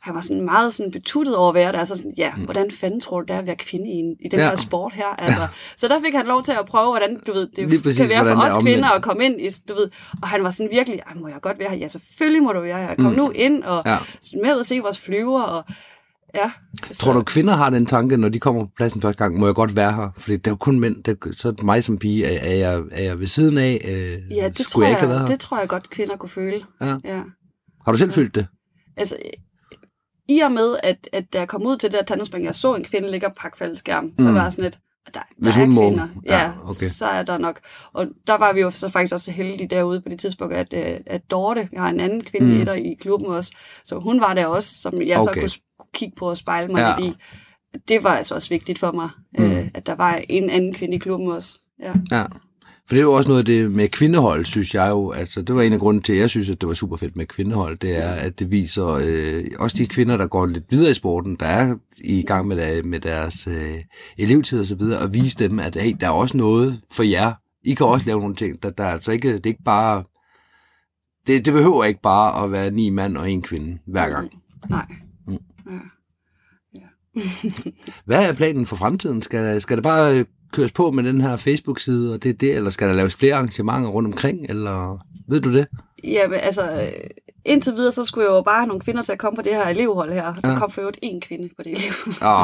[0.03, 2.43] han var sådan meget sådan betuttet over være der, altså sådan, ja, mm.
[2.45, 4.49] hvordan fanden tror du, det er at være kvinde i, en, i den Ja.
[4.49, 5.07] her sport her?
[5.19, 5.43] Altså,
[5.77, 8.25] så der fik han lov til at prøve, hvordan, du ved, det præcis, kan være
[8.35, 9.89] for os kvinder at komme ind, i, du ved,
[10.23, 11.77] og han var sådan virkelig, "Ej, må jeg godt være her?
[11.77, 12.95] Ja, selvfølgelig må du være her.
[12.95, 13.17] Kom mm.
[13.17, 13.91] nu ind og Ja.
[13.93, 13.99] ja.
[14.43, 15.65] med ud og se vores flyver, og
[16.35, 16.51] ja.
[16.95, 19.55] Tror du, kvinder har den tanke, når de kommer på pladsen første gang, må jeg
[19.55, 20.09] godt være her?
[20.17, 22.51] Fordi det er jo kun mænd, det, er- så er det mig som pige, er,
[22.51, 23.81] er, jeg, er jeg ved siden af?
[23.89, 26.63] Øh, Ja, det tror, jeg jeg, det tror jeg godt, kvinder kunne føle.
[26.81, 26.97] Ja.
[27.05, 27.21] ja.
[27.85, 28.47] Har du selv følt det?
[28.97, 29.17] Altså,
[30.31, 32.75] i og med, at, at da jeg kom ud til det der tandemspring, jeg så
[32.75, 34.35] en kvinde ligge og pakke faldskærm, så Mm.
[34.35, 35.89] var jeg sådan lidt, der, der Hvis er hun må.
[35.89, 36.09] kvinder.
[36.27, 36.73] Ja, Ja, okay.
[36.75, 37.61] så er der nok.
[37.93, 40.73] Og der var vi jo så faktisk også så heldige derude på det tidspunkt, at,
[40.73, 42.85] øh, at Dorte, jeg har en anden kvinde Mm.
[42.85, 43.53] i klubben også,
[43.85, 45.47] så hun var der også, som jeg okay.
[45.47, 47.05] Så kunne kigge på og spejle mig Ja.
[47.05, 47.13] i.
[47.89, 49.09] Det var altså også vigtigt for mig,
[49.39, 49.45] mm.
[49.45, 51.59] øh, at der var en anden kvinde i klubben også.
[51.83, 51.93] Ja.
[52.11, 52.25] Ja.
[52.89, 55.11] For det er jo også noget af det med kvindehold, synes jeg jo.
[55.11, 57.17] Altså, det var en af grunden til, at jeg synes, at det var super fedt
[57.17, 57.79] med kvindehold.
[57.79, 61.37] Det er, at det viser øh, også de kvinder, der går lidt videre i sporten,
[61.41, 63.79] der er i gang med, der, med deres øh,
[64.19, 67.33] elevtid og så videre, og vise dem, at hey, der er også noget for jer.
[67.65, 68.63] I kan også lave nogle ting.
[68.63, 70.05] Der, der er altså ikke, det er ikke bare...
[71.27, 74.31] Det, det behøver ikke bare at være ni mand og en kvinde hver gang.
[74.71, 74.87] Nej.
[75.29, 75.39] Mm.
[76.75, 77.21] Ja.
[78.05, 79.23] Hvad er planen for fremtiden?
[79.23, 82.57] Skal, skal det bare øh, køres på med den her Facebook-side, og det er det,
[82.57, 84.99] eller skal der laves flere arrangementer rundt omkring, eller
[85.29, 85.67] ved du det?
[86.05, 86.89] Ja, men altså, øh,
[87.45, 89.53] indtil videre, så skulle jeg jo bare have nogle kvinder til at komme på det
[89.55, 90.35] her elevhold her.
[90.35, 90.59] Der Ja.
[90.59, 92.15] kom for øvrigt én kvinde på det elevhold.
[92.35, 92.43] Åh,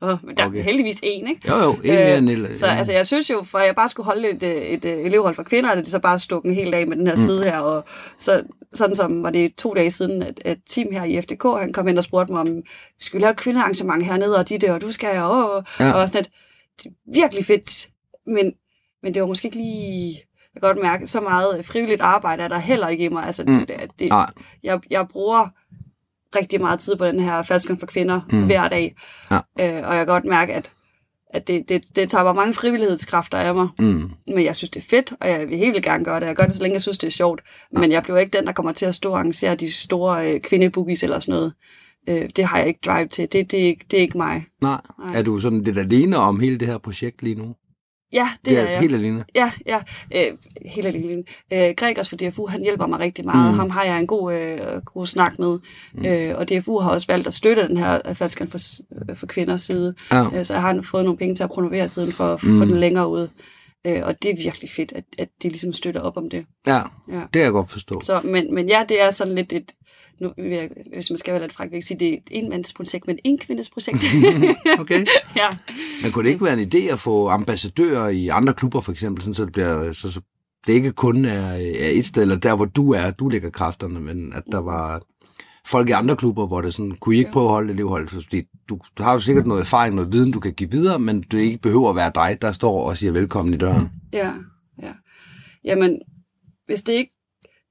[0.00, 0.58] Og der Okay.
[0.58, 1.40] er heldigvis én, ikke?
[1.48, 4.04] jo jo, en mere end eller, Så altså, jeg synes jo, for jeg bare skulle
[4.04, 6.72] holde et, øh, et, et elevhold for kvinder, at det så bare stukket en hel
[6.72, 7.22] dag med den her mm.
[7.22, 7.58] side her.
[7.58, 7.84] Og
[8.18, 8.42] så,
[8.74, 11.88] sådan som var det to dage siden, at, at Tim her i FDK, han kom
[11.88, 12.56] ind og spurgte mig, om
[12.98, 15.92] vi skulle lave et kvindearrangement hernede, og de der, og du skal, og, og, Ja.
[15.92, 16.28] og sådan er
[17.14, 17.88] virkelig fedt,
[18.26, 18.52] men,
[19.02, 20.08] men det var måske ikke lige,
[20.54, 23.24] jeg kan godt mærke, så meget frivilligt arbejde er der heller ikke i mig.
[23.26, 23.66] Altså, Mm.
[23.66, 24.26] det, det, Nej,
[24.62, 25.48] jeg, jeg bruger
[26.36, 28.46] rigtig meget tid på den her fastgang for kvinder Mm.
[28.46, 28.96] hver dag.
[29.30, 29.36] Ja.
[29.36, 30.72] Øh, og jeg kan godt mærke, at,
[31.30, 33.68] at det, det, det tager bare mange frivillighedskræfter af mig.
[33.78, 36.26] mm, Men jeg synes, det er fedt, og jeg vil helt vildt gerne gøre det.
[36.26, 37.40] Jeg gør det, så længe jeg synes, det er sjovt.
[37.72, 40.40] Men jeg bliver ikke den, der kommer til at stå og arrangere de store øh,
[40.40, 41.54] kvindeboogies eller sådan noget.
[42.08, 43.28] Øh, det har jeg ikke drive til.
[43.32, 44.44] Det, det, er, ikke, det er ikke mig.
[44.62, 44.80] Nej.
[44.98, 45.14] Nej.
[45.18, 47.54] Er du sådan lidt alene om hele det her projekt lige nu?
[48.12, 48.80] Ja, det, er jeg.
[48.80, 49.24] helt alene.
[49.34, 49.78] Ja, ja.
[50.14, 51.22] Øh, helt alene.
[51.52, 53.52] Øh, Gregers for DFU, han hjælper mig rigtig meget.
[53.52, 53.58] Mm.
[53.58, 55.58] Ham har jeg en god, øh, god snak med.
[55.94, 56.06] Mm.
[56.06, 58.58] Øh, og DFU har også valgt at støtte den her faldskan for,
[59.10, 59.94] øh, for kvinders side.
[60.12, 60.24] Ja.
[60.38, 62.60] Øh, så jeg har fået nogle penge til at promovere siden for, for Mm.
[62.66, 63.28] den længere ud.
[63.86, 66.44] Øh, og det er virkelig fedt, at, at de ligesom støtter op om det.
[66.66, 66.80] Ja,
[67.12, 67.20] Ja.
[67.20, 68.00] det kan jeg godt forstå.
[68.00, 69.72] Så, men, men ja, det er sådan lidt et,
[70.20, 72.12] nu, vil jeg, hvis man skal være lidt fræk, vil jeg ikke sige, det er
[72.12, 74.04] et enmandsprojekt, men en kvindes projekt.
[74.80, 75.06] Okay.
[75.36, 75.48] ja.
[76.02, 79.22] Men kunne det ikke være en idé at få ambassadører i andre klubber, for eksempel,
[79.22, 79.92] sådan, så det bliver...
[79.92, 80.20] Så, så
[80.66, 84.00] det ikke kun er, er et sted, eller der, hvor du er, du lægger kræfterne,
[84.00, 85.02] men at der var
[85.66, 88.08] folk i andre klubber, hvor det sådan, kunne I ikke prøve at holde elevhold?
[88.08, 91.22] Fordi du, du har jo sikkert noget erfaring, noget viden, du kan give videre, men
[91.22, 93.90] det ikke behøver at være dig, der står og siger velkommen i døren.
[94.12, 94.32] Ja,
[94.82, 94.92] ja.
[95.64, 95.98] Jamen,
[96.66, 97.14] hvis det ikke...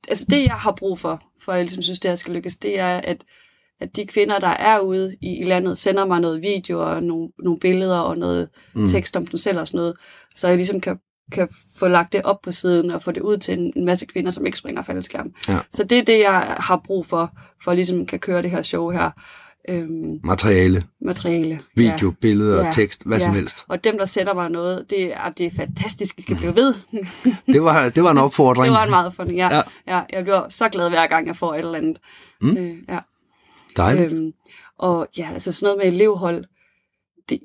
[0.07, 2.57] Altså det, jeg har brug for, for at jeg ligesom synes, det her skal lykkes,
[2.57, 3.23] det er, at,
[3.79, 7.29] at de kvinder, der er ude i, i landet, sender mig noget video og nogle,
[7.39, 8.87] nogle billeder og noget mm.
[8.87, 9.95] tekst om dem selv og sådan noget,
[10.35, 10.99] så jeg ligesom kan,
[11.31, 14.05] kan få lagt det op på siden og få det ud til en, en masse
[14.05, 15.33] kvinder, som ikke springer faldskærm.
[15.47, 15.59] Ja.
[15.71, 17.31] Så det er det, jeg har brug for,
[17.63, 19.11] for at ligesom kan køre det her show her.
[19.70, 21.59] Øhm, Materiale, materiale.
[21.76, 22.72] video, billeder, Ja.
[22.72, 23.39] tekst, hvad som Ja.
[23.39, 23.65] helst.
[23.68, 26.74] Og dem, der sætter mig noget, det er, det er fantastisk, I skal blive ved.
[27.53, 28.65] Det var, det var en opfordring.
[28.74, 29.34] Det var en meget ja.
[29.34, 29.55] Ja.
[29.55, 29.61] ja.
[29.97, 30.01] ja.
[30.13, 31.97] Jeg bliver så glad hver gang, jeg får et eller andet.
[32.41, 32.57] Mm.
[32.57, 32.99] Øh, ja.
[33.78, 34.13] Dejligt.
[34.13, 34.34] Øhm,
[34.78, 36.45] og ja, altså sådan noget med elevhold,
[37.30, 37.39] det,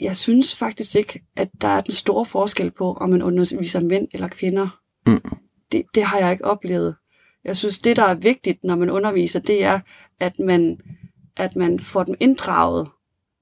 [0.00, 4.08] jeg synes faktisk ikke, at der er den store forskel på, om man underviser mænd
[4.12, 4.68] eller kvinder.
[5.06, 5.20] Mm.
[5.72, 6.96] Det, det har jeg ikke oplevet.
[7.44, 9.80] Jeg synes, det, der er vigtigt, når man underviser, det er,
[10.20, 10.78] at man,
[11.36, 12.88] at man får dem inddraget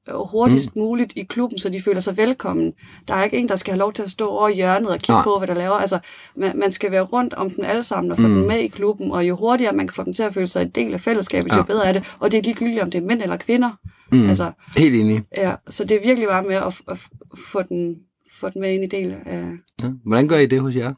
[0.08, 0.82] øh, hurtigst mm.
[0.82, 2.72] muligt i klubben, så de føler sig velkommen.
[3.08, 4.98] Der er ikke en, der skal have lov til at stå over i hjørnet og
[4.98, 5.22] kigge Nej.
[5.24, 5.74] På, hvad der laver.
[5.74, 5.98] Altså,
[6.36, 8.34] man, man skal være rundt om dem alle sammen og få Mm.
[8.34, 10.62] dem med i klubben, og jo hurtigere man kan få dem til at føle sig
[10.62, 11.62] en del af fællesskabet, jo Ja.
[11.62, 12.04] bedre er det.
[12.20, 13.70] Og det er ligegyldigt, om det er mænd eller kvinder.
[14.12, 14.28] Mm.
[14.28, 15.22] Altså, Helt enig.
[15.36, 16.98] ja, så det er virkelig bare med at, at
[17.52, 17.96] få, den,
[18.40, 19.52] få den med ind i del af...
[19.82, 19.88] Ja.
[20.06, 20.92] Hvordan gør I det hos jer?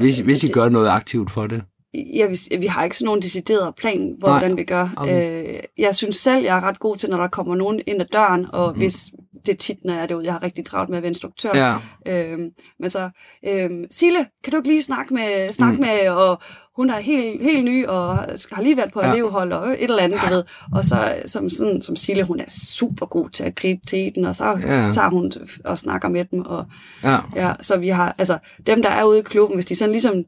[0.00, 1.62] Hvis, hvis I det- gør noget aktivt for det.
[1.94, 4.56] Ja, vi, vi har ikke sådan nogen decideret plan, hvordan Nej.
[4.56, 4.88] vi gør.
[4.96, 5.46] Okay.
[5.48, 8.06] Øh, jeg synes selv, jeg er ret god til, når der kommer nogen ind ad
[8.12, 8.78] døren, og mm.
[8.78, 9.10] hvis
[9.46, 11.50] det er tit, når jeg er derude, jeg har rigtig travlt med at være instruktør.
[11.54, 11.74] Ja.
[12.12, 13.10] Øhm, men så,
[13.48, 15.80] øhm, Sille, kan du ikke lige snakke med, snakke Mm.
[15.86, 16.38] med, og
[16.76, 18.16] hun er helt, helt ny, og
[18.52, 19.12] har lige været på Ja.
[19.12, 20.44] elevhold, og et eller andet, du ved.
[20.72, 24.24] Og så, som, sådan, som Sille, hun er super god til at gribe til den,
[24.24, 24.90] og så ja.
[24.92, 25.32] tager hun
[25.64, 26.64] og snakker med dem, og
[27.04, 27.16] Ja.
[27.36, 30.24] Ja, så vi har, altså dem, der er ude i klubben, hvis de sådan ligesom,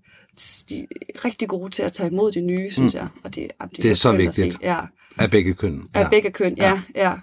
[0.69, 3.09] de er rigtig gode til at tage imod de nye, synes jeg.
[3.25, 4.43] Og det, jamen, Det er så at se.
[4.43, 4.63] vigtigt.
[4.63, 4.79] Ja,
[5.19, 5.83] Af begge køn.
[5.95, 6.09] af Ja.
[6.09, 7.09] begge køn, ja, ja.
[7.09, 7.15] Ja,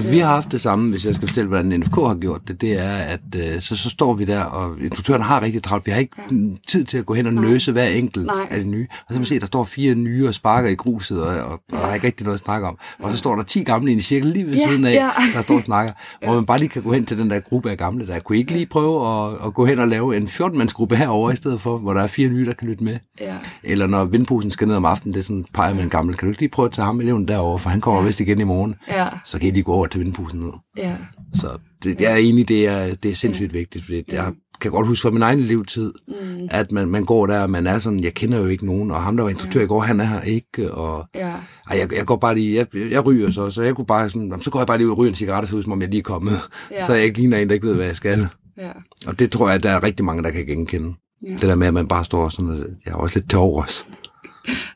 [0.00, 2.60] vi har haft det samme, hvis jeg skal fortælle, hvordan NFK har gjort det.
[2.60, 5.86] Det er, at øh, så, så står vi der, og instruktøren har rigtig travlt.
[5.86, 6.36] Vi har ikke ja.
[6.68, 8.46] tid til at gå hen og nøse hver enkelt Nej.
[8.50, 8.86] af de nye.
[8.90, 11.44] Og så kan man se, at der står fire nye og sparker i gruset, og,
[11.44, 12.78] og, og der er ikke rigtig noget at snakke om.
[13.02, 15.10] Og så står der 10 gamle i en cirkel lige ved Ja, siden af, ja.
[15.34, 15.92] der står og snakker.
[16.24, 18.20] Hvor man bare lige kan gå hen til den der gruppe af gamle der.
[18.20, 21.60] Kunne ikke lige prøve at, at gå hen og lave en 14-mandsgruppe herover i stedet
[21.60, 22.98] for, hvor der er fire nye, der kan lytte med?
[23.20, 23.34] ja.
[23.62, 26.16] Eller når vindposen skal ned om aftenen, det er sådan, peger med en gammel.
[26.16, 28.40] Kan du ikke lige prøve at tage ham eleven derover, for han kommer vist igen
[28.40, 28.74] i morgen.
[28.88, 30.52] Ja, Så kan I lige gå over til vindposen ned.
[30.76, 30.96] ja,
[31.34, 34.86] Så det, jeg er enig, det er, det er sindssygt vigtigt, fordi jeg kan godt
[34.86, 36.48] huske fra min egen livstid, mm.
[36.50, 39.02] at man, man går der, og man er sådan, jeg kender jo ikke nogen, og
[39.02, 41.28] ham, der var instruktør i går, han er her ikke, og ja.
[41.70, 44.22] ej, jeg, jeg går bare lige, jeg, jeg ryger så, så jeg kunne bare sådan,
[44.28, 45.80] "Jamen, så går jeg bare lige ud og ryger en cigaret, så ud, som om
[45.80, 46.32] jeg lige er kommet,
[46.72, 46.86] Ja.
[46.86, 48.28] så jeg ikke ligner en, der ikke ved, hvad jeg skal.
[48.58, 48.70] ja.
[49.06, 50.94] Og det tror jeg, der er rigtig mange, der kan genkende.
[51.26, 51.32] Ja.
[51.32, 53.86] Det der med, at man bare står sådan, og jeg er også lidt til overs.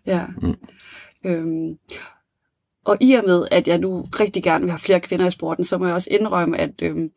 [0.07, 0.21] Ja.
[0.43, 0.55] Mm.
[1.27, 1.75] Øhm,
[2.89, 5.65] og i og med, at jeg nu rigtig gerne vil have flere kvinder i sporten,
[5.65, 7.11] så må jeg også indrømme, at, øh,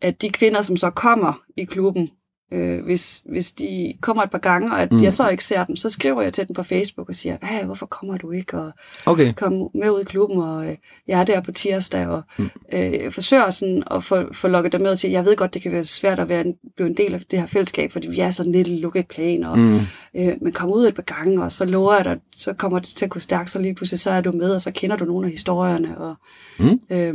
[0.00, 2.10] at de kvinder, som så kommer i klubben,
[2.52, 5.02] øh, hvis, hvis de kommer et par gange, og at Mm.
[5.02, 7.64] jeg så ikke ser dem, så skriver jeg til dem på Facebook og siger, hey,
[7.64, 8.58] hvorfor kommer du ikke?
[8.58, 8.72] Og
[9.06, 9.32] Okay.
[9.32, 10.76] kom med ud i klubben, og øh,
[11.08, 12.48] jeg er der på tirsdag, og mm.
[12.72, 15.62] øh, forsøger sådan at få, få lukket dem med og sige, jeg ved godt, det
[15.62, 18.20] kan være svært at være en, blive en del af det her fællesskab, fordi vi
[18.20, 19.80] er sådan lille lukket klan, og, Mm.
[20.16, 22.88] øh, men kom ud et par gange, og så lover jeg dig, så kommer det
[22.88, 25.04] til at kunne stærke, så lige pludselig så er du med, og så kender du
[25.04, 26.14] nogle af historierne, og,
[26.58, 26.80] Mm.
[26.90, 27.14] øh,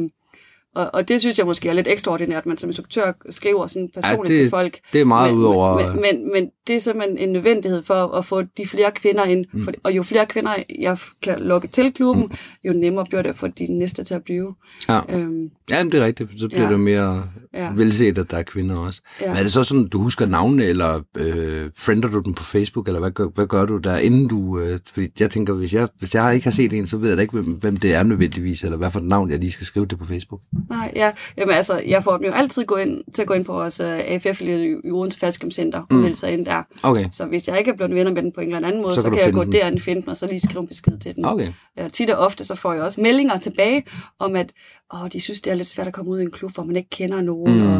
[0.78, 3.90] og, og det synes jeg måske er lidt ekstraordinært, at man som instruktør skriver sådan
[3.94, 4.80] personligt det- til folk.
[4.94, 5.92] Det er meget men, ud over...
[5.92, 9.46] Men, men, men det er simpelthen en nødvendighed for at få de flere kvinder ind.
[9.54, 9.64] Mm.
[9.64, 12.36] For, og jo flere kvinder jeg kan lokke til klubben, mm.
[12.64, 14.56] jo nemmere bliver det for de næste til at blive.
[14.90, 15.00] Ja.
[15.10, 16.70] Øhm, Ja, men det er rigtigt, så bliver Ja.
[16.72, 17.24] det mere
[17.54, 17.64] ja.
[17.66, 17.72] Ja.
[17.76, 19.02] velset, at der er kvinder også.
[19.22, 19.26] Ja.
[19.26, 19.32] Ja.
[19.32, 22.88] Men er det så sådan, du husker navnene, eller øh, friender du dem på Facebook,
[22.88, 24.60] eller hvad gør, hvad gør du der, inden du...
[24.60, 27.18] Øh, fordi jeg tænker, hvis jeg, hvis jeg ikke har set en, så ved jeg
[27.18, 29.66] da ikke, hvem, hvem det er nødvendigvis, eller hvad for et navn, jeg lige skal
[29.66, 30.42] skrive det på Facebook.
[30.70, 31.11] Nej, ja.
[31.38, 33.82] Jamen altså, jeg får dem jo altid gå ind, til at gå ind på vores
[33.82, 35.97] uh, AFF i, Odense Fastkamp Center og Mm.
[35.97, 36.51] melde sig ind der.
[36.51, 36.63] er.
[36.84, 37.05] Okay.
[37.11, 39.01] Så hvis jeg ikke er blevet venner med den på en eller anden måde, Så
[39.01, 39.51] kan så kan jeg gå den.
[39.51, 41.26] derind og finde den, og så lige skrive en besked til den.
[41.26, 41.51] Okay.
[41.78, 43.84] Ja, tit og ofte så får jeg også meldinger tilbage
[44.20, 44.51] om, at
[44.93, 46.76] åh, de synes, det er lidt svært at komme ud i en klub, hvor man
[46.76, 47.57] ikke kender nogen.
[47.57, 47.68] Mm.
[47.68, 47.76] Og,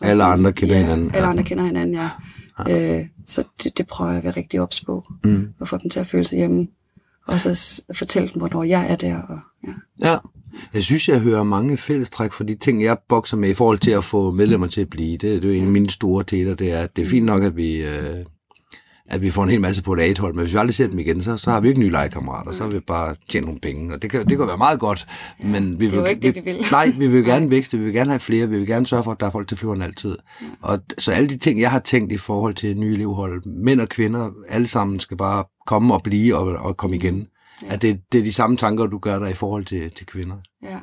[0.00, 1.30] og Alle så- andre kender ja, hinanden, Alle ja.
[1.30, 2.10] andre kender hinanden, ja.
[2.70, 5.48] Øh, så det, det prøver jeg at være rigtig ops på, Mm.
[5.60, 6.68] og få dem til at føle sig hjemme.
[7.28, 9.16] Og så fortælle dem, hvornår jeg er der.
[9.22, 9.72] Og, ja.
[10.10, 10.16] Ja.
[10.74, 13.90] Jeg synes, jeg hører mange fællestræk for de ting, jeg bokser med i forhold til
[13.90, 15.12] at få medlemmer til at blive.
[15.12, 17.26] Det, det er jo en af mine store teter, det er, at det er fint
[17.26, 18.16] nok, at vi, øh,
[19.08, 20.98] at vi får en hel masse på et A-hold, men hvis vi aldrig ser dem
[20.98, 23.94] igen, så, så har vi ikke nye legekammerater, så har vi bare tjent nogle penge,
[23.94, 25.06] og det kan, det kan være meget godt,
[25.44, 26.64] men vi det er jo ikke det, vi vil.
[26.70, 29.12] Nej, vi vil gerne vækste, vi vil gerne have flere, vi vil gerne sørge for,
[29.12, 30.16] at der er folk til flyveren altid.
[30.62, 33.88] Og så alle de ting, jeg har tænkt i forhold til nye elevhold, mænd og
[33.88, 37.26] kvinder, alle sammen skal bare komme og blive og, og komme igen.
[37.68, 40.36] At det, det er de samme tanker, du gør der i forhold til, til kvinder.
[40.62, 40.78] Ja.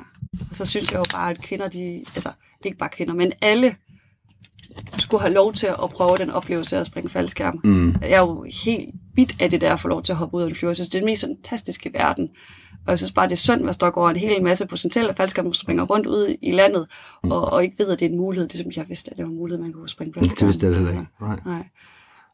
[0.50, 2.30] Og så synes jeg jo bare, at kvinder, de, altså
[2.64, 3.74] ikke bare kvinder, men alle
[4.98, 7.60] skulle have lov til at prøve den oplevelse af at springe faldskærm.
[7.64, 7.94] Mm.
[8.00, 10.42] Jeg er jo helt bit af det der at få lov til at hoppe ud
[10.42, 10.70] af en flyver.
[10.70, 12.28] Jeg synes, det er den mest fantastiske verden.
[12.86, 15.52] Og jeg synes bare, det er synd, hvis der går en hel masse potentielle faldskærm,
[15.52, 16.86] springer rundt ud i landet,
[17.22, 18.48] og, og ikke ved, at det er en mulighed.
[18.48, 20.48] Det er som, jeg vidste, at det var en mulighed, man kunne springe Det faldskærm.
[20.48, 21.06] vidste jeg heller ikke.
[21.20, 21.38] Nej.
[21.46, 21.64] Nej.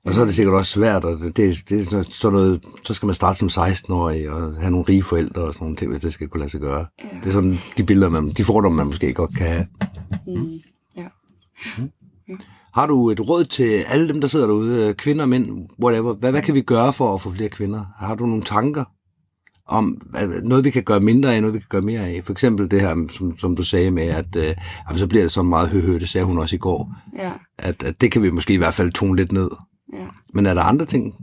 [0.08, 2.94] Og så er det sikkert også svært, og det, det, det er sådan- noget, så
[2.94, 6.00] skal man starte som 16-årig og have nogle rige forældre og sådan nogle ting, hvis
[6.00, 6.86] det skal kunne lade sig gøre.
[7.04, 7.08] Ja.
[7.20, 9.66] Det er sådan de billeder, man, de fordomme, man måske godt kan have.
[10.26, 10.50] Mm.
[10.96, 11.06] Ja.
[12.74, 16.14] Har du et råd til alle dem, der sidder derude, øh, kvinder og mænd, whatever,
[16.14, 17.84] hvad, hvad kan vi gøre for at få flere kvinder?
[17.98, 18.84] Har du nogle tanker
[19.66, 20.00] om
[20.44, 22.20] noget, vi kan gøre mindre af, noget, vi kan gøre mere af?
[22.24, 24.54] For eksempel det her, som, som du sagde med, at øh,
[24.88, 27.32] jamen, så bliver det så meget høhø, det sagde hun også i går, Ja.
[27.58, 29.48] at, at det kan vi måske i hvert fald tone lidt ned.
[29.92, 30.06] Ja.
[30.34, 31.14] Men er der andre ting?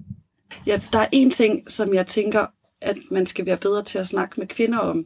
[0.67, 2.45] Ja, der er en ting, som jeg tænker,
[2.81, 5.05] at man skal være bedre til at snakke med kvinder om.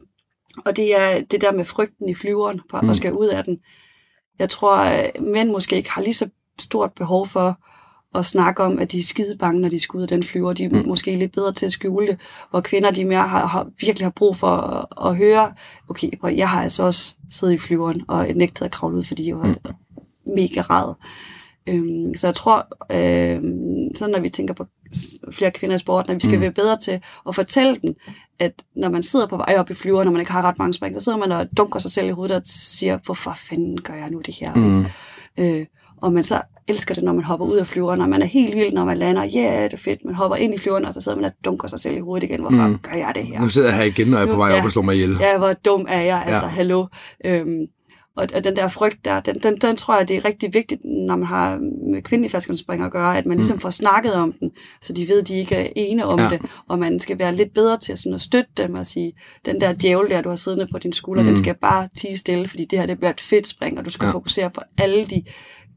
[0.64, 2.90] Og det er det der med frygten i flyveren, på Mm.
[2.90, 3.58] at skal ud af den.
[4.38, 7.58] Jeg tror, at mænd måske ikke har lige så stort behov for
[8.14, 10.52] at snakke om, at de er skide bange, når de skal ud af den flyver.
[10.52, 10.88] De er mm.
[10.88, 12.18] måske lidt bedre til at skjule det,
[12.50, 15.52] hvor kvinder de mere har, har, virkelig har brug for at, at høre,
[15.88, 19.38] okay, jeg har altså også siddet i flyveren og nægtet at kravle ud, fordi jeg
[19.38, 19.74] var mm.
[20.34, 20.94] mega ræd.
[21.66, 24.64] Øhm, så jeg tror, øhm, sådan når vi tænker på
[25.32, 26.40] flere kvinder i sporten, at vi skal Mm.
[26.42, 27.94] være bedre til at fortælle dem,
[28.38, 30.74] at når man sidder på vej op i flyver, når man ikke har ret mange
[30.74, 33.94] spring, så sidder man og dunker sig selv i hovedet og siger, hvorfor fanden gør
[33.94, 34.54] jeg nu det her?
[34.54, 34.84] Mm.
[35.38, 35.66] Øh,
[36.02, 38.54] og man så elsker det, når man hopper ud af flyveren, når man er helt
[38.54, 40.94] vild, når man lander, ja, yeah, det er fedt, man hopper ind i flyveren, og
[40.94, 42.78] så sidder man og dunker sig selv i hovedet igen, hvorfor Mm.
[42.78, 43.40] gør jeg det her?
[43.40, 44.58] Nu sidder jeg her igen, og jeg er på Nu- vej ja.
[44.58, 45.16] op og slår mig ihjel.
[45.20, 46.50] Ja, hvor dum er jeg, altså, Ja.
[46.50, 46.54] ja.
[46.56, 46.86] hallo.
[47.24, 47.66] Øhm,
[48.16, 50.80] og, og den der frygt der, den, den, den tror jeg, det er rigtig vigtigt,
[50.84, 51.56] når man har
[51.92, 54.50] med kvindelige faldskærmsspringere at gøre, at man ligesom får snakket om den,
[54.82, 56.28] så de ved, at de ikke er ene om Ja.
[56.30, 59.12] det, og man skal være lidt bedre til sådan at støtte dem og sige,
[59.46, 61.28] den der djævel der, du har siddende på din skulder, Mm.
[61.28, 61.34] mm.
[61.34, 63.90] den skal bare tige stille, fordi det her det bliver et fedt spring, og du
[63.90, 64.12] skal Ja.
[64.12, 65.22] fokusere på alle de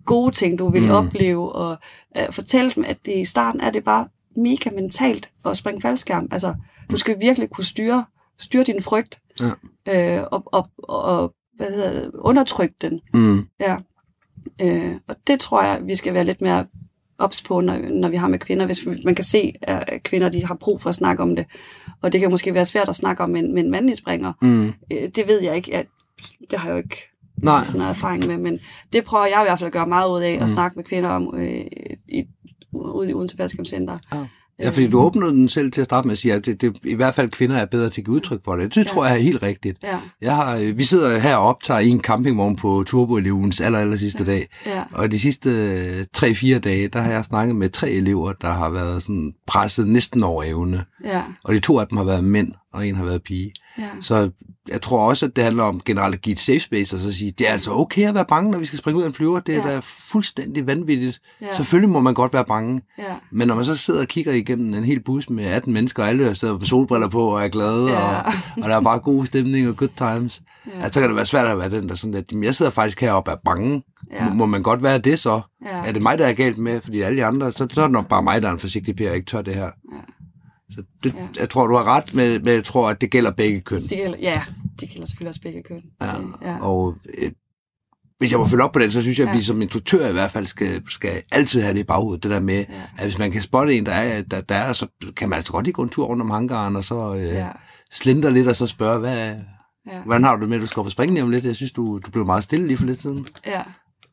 [0.06, 0.88] gode ting, du vil Mm.
[0.88, 0.94] mm.
[0.94, 1.78] opleve, og
[2.20, 6.28] uh, fortælle dem, at det, i starten er det bare mega mentalt at springe faldskærm.
[6.32, 6.54] Altså,
[6.92, 8.06] du skal virkelig kunne styre,
[8.40, 9.22] styre din frygt,
[9.88, 10.18] Ja.
[10.20, 13.00] øh, og, og, og hvad hedder det, undertrykke den.
[13.14, 13.48] Mm.
[13.60, 13.78] Ja.
[14.62, 16.66] Øh, og det tror jeg, vi skal være lidt mere
[17.18, 20.30] ops på, når, når vi har med kvinder, hvis vi- man kan se, at kvinder
[20.30, 21.46] de har brug for at snakke om det.
[22.02, 24.34] Og det kan måske være svært at snakke om med, en- med en mandlig springer.
[24.42, 24.74] Mm.
[24.92, 25.76] Øh, det ved jeg ikke.
[25.78, 25.86] At,
[26.52, 26.98] det har jeg jo ikke
[27.38, 27.64] Nej.
[27.64, 28.60] sådan noget erfaring med, men
[28.94, 30.44] det prøver jeg i hvert fald at gøre meget ud af, Mm.
[30.44, 31.66] at snakke med kvinder om øh,
[32.10, 32.24] i,
[32.74, 33.98] ude i Odense Faldskærmscenter.
[34.14, 34.26] Ja.
[34.60, 36.78] Ja, fordi du åbnede den selv til at starte med at sige, at det, det,
[36.86, 38.76] i hvert fald kvinder er bedre til at give udtryk for det.
[38.76, 38.84] Det Ja.
[38.90, 39.78] tror jeg er helt rigtigt.
[39.84, 43.80] Ja, Jeg har, øh, vi sidder her og optager i en campingvogn på Turbo-elevens aller,
[43.80, 44.48] aller sidste dag.
[44.66, 48.52] ja, Og de sidste øh, 3-4 dage, der har jeg snakket med tre elever, der
[48.54, 50.86] har været sådan presset næsten over evne.
[51.06, 53.52] ja, Og de to af dem har været mænd, og en har været pige.
[53.78, 53.90] Ja.
[54.02, 54.30] Så
[54.72, 57.14] jeg tror også, at det handler om generelt at give et safe space, og så
[57.14, 59.14] sige, det er altså okay at være bange, når vi skal springe ud af en
[59.14, 59.40] flyver.
[59.40, 59.74] Det er Ja.
[59.76, 61.22] da fuldstændig vanvittigt.
[61.42, 61.56] Ja.
[61.56, 62.82] Selvfølgelig må man godt være bange.
[62.98, 63.04] ja.
[63.32, 66.10] Men når man så sidder og kigger igennem en hel bus med 18 mennesker, og
[66.10, 67.98] alle sidder med solbriller på og er glade, Ja.
[68.20, 70.72] og, og der er bare god stemning og good times, Ja.
[70.76, 72.72] altså, så kan det være svært at være den, der sådan, at "Jamen, jeg sidder
[72.72, 73.84] faktisk heroppe og er bange.
[74.12, 74.30] Ja.
[74.34, 75.42] Må man godt være det så?
[75.66, 75.78] Ja.
[75.86, 76.82] Er det mig, der er galt med?
[76.82, 79.10] Fordi alle de andre, så, så er det nok bare mig, der er en forsigtig
[79.10, 79.62] og ikke tør det her.
[79.64, 79.98] Ja.
[80.76, 81.20] Så det, Ja.
[81.22, 81.28] ja.
[81.40, 83.82] jeg tror, du har ret, men, men jeg tror, at det gælder begge køn.
[83.82, 84.42] Det gælder, ja,
[84.80, 85.82] det gælder selvfølgelig også begge køn.
[86.02, 86.08] Ja.
[86.42, 86.58] ja.
[86.62, 87.32] Og øh,
[88.20, 89.44] hvis jeg må følge op på det, så synes jeg, at vi Ja.
[89.44, 92.24] som instruktør i hvert fald skal, skal altid have det i baghovedet.
[92.24, 92.82] Det der med, Ja.
[92.98, 95.52] at hvis man kan spotte en, der er, der, der er så kan man altså
[95.52, 97.38] godt lige gå en tur rundt om hangaren, og så øh, Ja.
[97.38, 97.50] ja.
[97.92, 99.36] slindre lidt, og så spørge, hvad,
[99.92, 100.02] Ja.
[100.06, 101.46] hvordan har du det med, at du skal op og springe lige om lidt?
[101.46, 103.28] Jeg synes, du, du blev meget stille lige for lidt siden.
[103.46, 103.62] ja.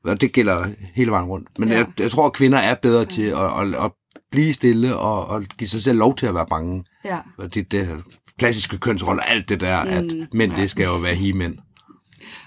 [0.04, 1.58] Og det gælder hele vejen rundt.
[1.58, 1.74] Men Ja.
[1.74, 1.80] ja.
[1.80, 3.90] jeg, jeg tror, at kvinder er bedre til at, at, at
[4.30, 6.84] blive stille og, og give sig selv lov til at være bange.
[7.04, 7.18] ja.
[7.38, 8.04] Og det, det
[8.38, 10.60] klassiske kønsroller, alt det der, at Mm, mænd, ja.
[10.60, 11.58] det skal jo være he-mænd.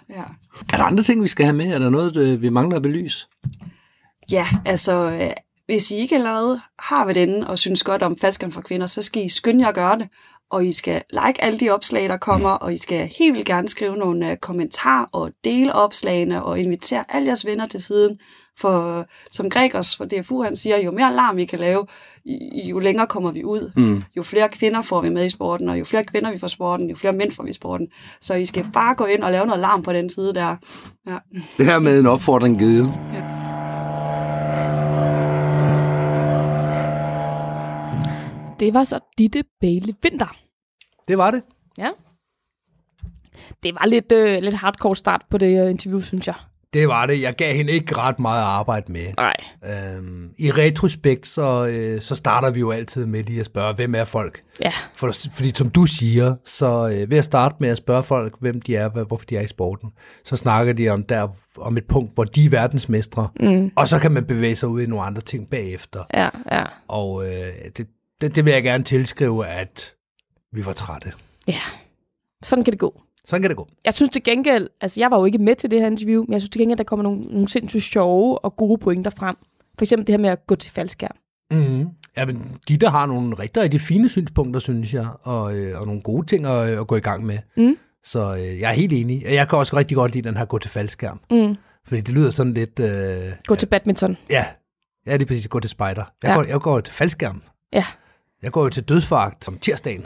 [0.09, 0.23] ja.
[0.73, 1.65] Er der andre ting, vi skal have med?
[1.73, 3.27] Er der noget, øh, vi mangler at belyse?
[4.31, 5.31] Ja, altså, øh,
[5.65, 9.01] hvis I ikke allerede har været inde og synes godt om faldskærm for kvinder, så
[9.01, 10.07] skal I skynde jer at gøre det.
[10.53, 13.67] Og I skal like alle de opslag, der kommer, og I skal helt vildt gerne
[13.67, 18.19] skrive nogle uh, kommentarer og dele opslagene og invitere alle jeres venner til siden.
[18.59, 21.85] For som Gregers fra DFU han siger, jo mere larm vi kan lave,
[22.69, 23.71] jo længere kommer vi ud.
[23.75, 24.03] Mm.
[24.17, 26.49] Jo flere kvinder får vi med i sporten, og jo flere kvinder vi får i
[26.49, 27.87] sporten, jo flere mænd får vi i sporten.
[28.21, 30.55] Så I skal bare gå ind og lave noget larm på den side der.
[31.07, 31.17] Ja.
[31.57, 32.93] Det her med en opfordring givet.
[38.59, 40.42] Det var så Ditte Bailey Vinter.
[41.07, 41.41] Det var det.
[41.77, 41.89] Ja.
[43.63, 46.35] Det var lidt, øh, lidt hardcore start på det øh, interview, synes jeg.
[46.73, 47.21] Det var det.
[47.21, 49.05] Jeg gav hende ikke ret meget arbejde med.
[49.17, 49.35] Nej.
[49.65, 53.95] Øhm, I retrospekt, så, øh, så starter vi jo altid med lige at spørge, hvem
[53.95, 54.41] er folk?
[54.63, 54.71] Ja.
[54.93, 58.61] For, fordi som du siger, så øh, ved at starte med at spørge folk, hvem
[58.61, 59.89] de er, hvorfor de er i sporten,
[60.25, 61.27] så snakker de om, der,
[61.57, 63.71] om et punkt, hvor de er verdensmestre, Mm.
[63.75, 66.03] og så kan man bevæge sig ud i nogle andre ting bagefter.
[66.13, 66.63] Ja, ja.
[66.87, 67.47] Og øh,
[67.77, 67.87] det,
[68.21, 69.93] det, det vil jeg gerne tilskrive, at
[70.53, 71.11] vi var trætte.
[71.47, 71.59] Ja.
[72.43, 73.01] Sådan kan det gå.
[73.27, 73.67] Sådan kan det gå.
[73.85, 76.33] Jeg synes til gengæld, altså jeg var jo ikke med til det her interview, men
[76.33, 79.35] jeg synes til gengæld, der kommer nogle, nogle sindssygt sjove og gode pointer frem.
[79.77, 81.15] For eksempel det her med at gå til faldskærm.
[81.51, 81.89] Mm-hmm.
[82.17, 86.01] Ja, men Gitte har nogle rigtig, rigtig fine synspunkter, synes jeg, og, øh, og nogle
[86.01, 87.37] gode ting at, at gå i gang med.
[87.57, 87.77] Mm.
[88.03, 89.23] Så øh, jeg er helt enig.
[89.23, 91.19] Jeg kan også rigtig godt lide den her gå til faldskærm.
[91.31, 91.55] Mm.
[91.85, 92.79] Fordi det lyder sådan lidt...
[92.79, 94.17] Øh, Gå til badminton.
[94.29, 94.45] ja,
[95.07, 95.87] ja, det er præcis gå til spider.
[95.95, 96.29] Jeg, Ja.
[96.29, 96.35] ja.
[96.35, 97.41] går, jeg går til faldskærm.
[97.73, 97.85] Ja.
[98.43, 100.05] Jeg går jo til dødsfagt om tirsdagen.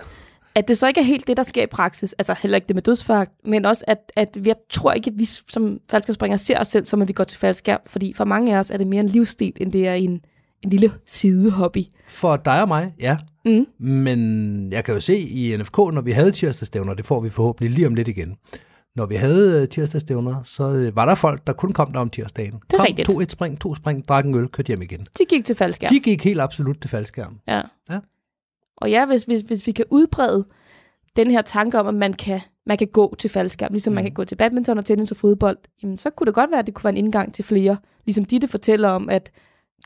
[0.57, 2.75] At det så ikke er helt det, der sker i praksis, altså heller ikke det
[2.75, 6.67] med dødsfagt, men også, at, at jeg tror ikke, at vi som faldskærmspringere ser os
[6.67, 8.99] selv, som at vi går til faldskærm, fordi for mange af os er det mere
[8.99, 10.21] en livsstil, end det er en,
[10.61, 11.83] en lille sidehobby.
[12.07, 13.17] For dig og mig, ja.
[13.45, 13.65] Mm.
[13.87, 17.71] Men jeg kan jo se i NFK, når vi havde tirsdagsstævner, det får vi forhåbentlig
[17.71, 18.35] lige om lidt igen.
[18.95, 22.09] Når vi havde øh, tirsdagsstævner, så øh, var der folk, der kun kom der om
[22.09, 22.53] tirsdagen.
[22.53, 23.05] Det er kom, rigtigt.
[23.05, 25.05] tog et spring, to spring, drak en øl, kørte hjem igen.
[25.19, 25.89] De gik til faldskærm.
[25.89, 27.39] De gik helt absolut til faldskærm.
[27.47, 27.61] Ja.
[27.89, 27.99] Ja.
[28.77, 30.47] Og ja, hvis, hvis, hvis vi kan udbrede
[31.15, 33.95] den her tanke om, at man kan, man kan gå til faldskærm, ligesom mm.
[33.95, 36.59] man kan gå til badminton og tennis og fodbold, jamen så kunne det godt være,
[36.59, 37.77] at det kunne være en indgang til flere.
[38.05, 39.31] Ligesom Ditte fortæller om, at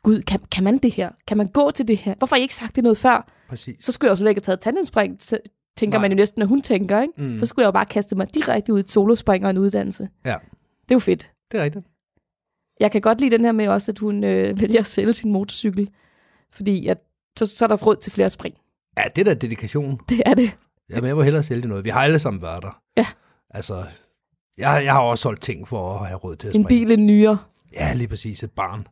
[0.04, 1.10] gud, kan, kan man det her?
[1.28, 2.16] Kan man gå til det her?
[2.18, 3.32] Hvorfor har I ikke sagt det noget før?
[3.50, 3.86] Præcis.
[3.86, 5.20] Så skulle jeg jo slet ikke have taget tandemspring,
[5.78, 6.02] tænker Nej.
[6.02, 7.14] man jo næsten, når hun tænker, ikke?
[7.18, 7.40] Mm.
[7.40, 10.10] Så skulle jeg jo bare kaste mig direkte ud i et solospring og en uddannelse.
[10.26, 10.36] Ja.
[10.84, 11.30] Det er jo fedt.
[11.52, 11.86] Det er rigtigt.
[12.80, 15.32] Jeg kan godt lide den her med også, at hun øh, vælger at sælge sin
[15.32, 15.90] motorcykel,
[16.52, 16.98] fordi at,
[17.38, 18.56] så, så er der råd til flere spring.
[18.98, 20.00] Ja, det er da dedikation.
[20.10, 20.58] Det er det.
[20.90, 21.86] Jamen, jeg må hellere sælge noget.
[21.86, 22.82] Vi har alle sammen været der.
[22.98, 23.06] Ja.
[23.50, 23.84] Altså,
[24.58, 26.86] jeg, jeg har også solgt ting for at have råd til at En springe.
[26.86, 27.38] bil, en nyere.
[27.74, 28.44] Ja, lige præcis.
[28.44, 28.88] Et barn.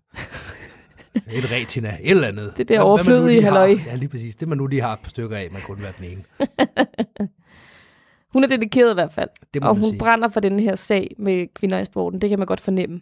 [1.31, 1.89] et retina.
[1.89, 2.53] Et eller andet.
[2.57, 3.75] Det der overflødige halløj.
[3.85, 4.35] Ja, lige præcis.
[4.35, 6.23] Det man nu lige har et par stykker af, man kunne være den ene.
[8.33, 9.29] Hun er dedikeret i hvert fald.
[9.53, 9.97] Det må Og hun sige.
[9.99, 12.21] brænder for den her sag med kvinder i sporten.
[12.21, 13.01] Det kan man godt fornemme.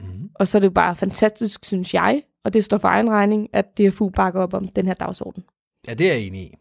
[0.00, 0.30] Mhm.
[0.34, 3.48] Og så er det jo bare fantastisk, synes jeg, og det står for egen regning,
[3.52, 5.44] at DFU bakker op om den her dagsorden.
[5.88, 6.54] Ja, det er jeg enig i.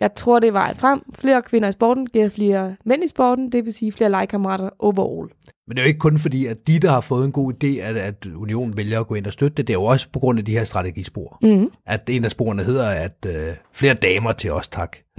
[0.00, 1.02] Jeg tror, det er vejen frem.
[1.14, 5.30] Flere kvinder i sporten giver flere mænd i sporten, det vil sige flere legekammerater overall.
[5.66, 7.66] Men det er jo ikke kun fordi, at de, der har fået en god idé,
[7.80, 9.66] at, at unionen vælger at gå ind og støtte det.
[9.66, 11.38] Det er jo også på grund af de her strategispor.
[11.42, 11.70] Mm.
[11.86, 14.96] At en af sporene hedder, at øh, flere damer til os, tak.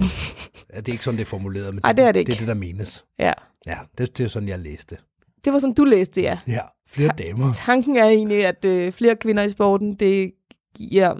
[0.74, 2.32] ja, det er ikke sådan, det er formuleret, men Ej, det er det det ikke.
[2.32, 3.04] er det, der menes.
[3.18, 3.32] Ja,
[3.66, 4.96] Ja, det, det er sådan, jeg læste.
[5.44, 6.38] det var sådan, du læste det, ja.
[6.48, 7.52] Ja, flere Ta- damer.
[7.54, 10.32] Tanken er egentlig, at øh, flere kvinder i sporten, det
[10.76, 11.14] giver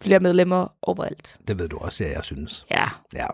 [0.00, 1.38] flere medlemmer overalt.
[1.48, 2.66] Det ved du også, ja, jeg synes.
[2.70, 2.84] Ja,
[3.14, 3.26] Ja.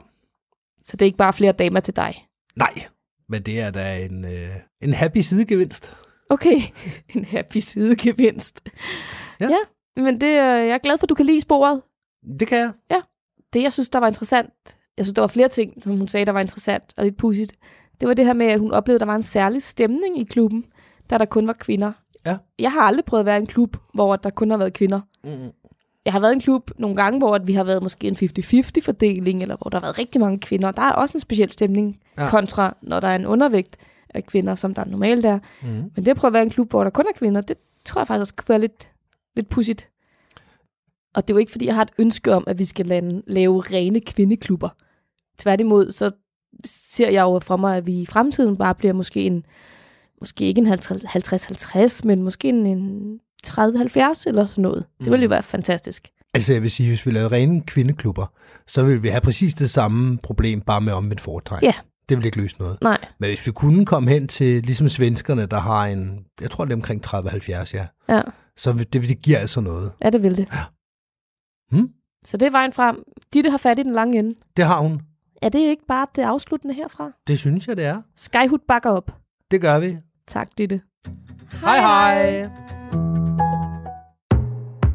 [0.83, 2.27] så det er ikke bare flere damer til dig.
[2.57, 2.75] Nej,
[3.29, 4.51] men det er da en, øh,
[4.83, 5.97] en happy sidegevinst.
[6.31, 6.57] Okay,
[7.17, 8.69] en happy sidegevinst.
[9.41, 9.49] Ja.
[9.49, 11.83] ja men det, øh, jeg er glad for, at du kan lide sporet.
[12.41, 12.59] Det kan
[12.91, 13.03] jeg.
[13.53, 16.27] Det, jeg synes, der var interessant, jeg synes, der var flere ting, som hun sagde,
[16.27, 17.53] der var interessant og lidt pudsigt.
[18.01, 20.25] Det var det her med, at hun oplevede, at der var en særlig stemning i
[20.25, 20.65] klubben,
[21.11, 21.93] da der kun var kvinder.
[22.27, 22.37] Ja.
[22.59, 25.01] Jeg har aldrig prøvet at være i en klub, hvor der kun har været kvinder.
[25.25, 25.51] Mm.
[26.11, 28.17] Jeg har været i en klub nogle gange, hvor at vi har været måske en
[28.17, 30.71] 50-50 fordeling, eller hvor der har været rigtig mange kvinder.
[30.71, 32.31] Der er også en speciel stemning Ja.
[32.31, 33.77] kontra, når der er en undervægt
[34.15, 35.39] af kvinder, som der normalt er.
[35.63, 35.69] Mm.
[35.69, 38.01] Men det at prøve at være en klub, hvor der kun er kvinder, det tror
[38.01, 38.91] jeg faktisk også kunne være lidt,
[39.37, 39.89] lidt pudsigt.
[41.15, 43.23] Og det er jo ikke, fordi jeg har et ønske om, at vi skal lande,
[43.27, 44.69] lave rene kvindeklubber.
[45.39, 46.11] Tværtimod, så
[46.65, 49.45] ser jeg jo for mig, at vi i fremtiden bare bliver måske en,
[50.21, 54.85] måske ikke en 50-50, men måske en, en 30-70 eller sådan noget.
[55.01, 56.09] Det ville jo være fantastisk.
[56.35, 58.27] Altså, jeg vil sige, hvis vi lavede rene kvindeklubber,
[58.67, 61.63] så ville vi have præcis det samme problem, bare med omvendt foretræk.
[61.63, 61.75] Ja.
[62.09, 62.79] Det ville ikke løse noget.
[62.83, 66.65] Nej, Men hvis vi kunne komme hen til, ligesom svenskerne, der har en, jeg tror
[66.65, 68.23] det er omkring 30-70, ja, ja,
[68.57, 69.93] så vil- det, det giver altså noget.
[70.05, 70.49] ja det vil det.
[71.73, 71.89] Hmm?
[72.25, 73.03] Så det er vejen frem.
[73.33, 74.35] Ditte har fat i den lange ende.
[74.57, 75.01] Det har hun.
[75.43, 77.11] Er det ikke bare det afsluttende herfra?
[77.27, 78.03] Det synes jeg, det er.
[78.17, 79.17] Skyhood bakker op.
[79.51, 79.97] Det gør vi.
[80.29, 80.81] Tak, Ditte.
[81.53, 82.49] Hej hej!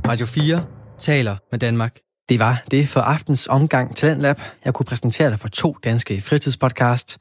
[0.08, 0.66] Radio 4
[0.98, 1.98] taler med Danmark.
[2.30, 4.40] Det var det for aftens omgang Talentlab.
[4.66, 7.18] Jeg kunne præsentere dig for to danske fritidspodcast.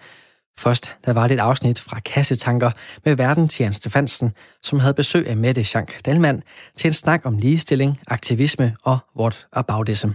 [0.59, 2.71] Først der var det et afsnit fra Kassetanker
[3.05, 4.33] med verden Jens Stefansen,
[4.63, 6.43] som havde besøg af Mette Schank Dalman
[6.77, 10.09] til en snak om ligestilling, aktivisme og what aboutism.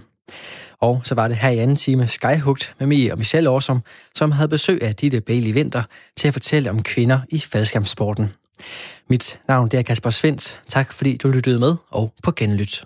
[0.81, 3.81] Og så var det her i anden time Skyhugt med Mie og Michelle Årsom,
[4.15, 5.83] som havde besøg af Ditte Bailey Winter
[6.17, 8.33] til at fortælle om kvinder i faldskærmssporten.
[9.07, 10.61] Mit navn det er Kasper Svendt.
[10.67, 12.85] Tak fordi du lyttede med, og på genlyt.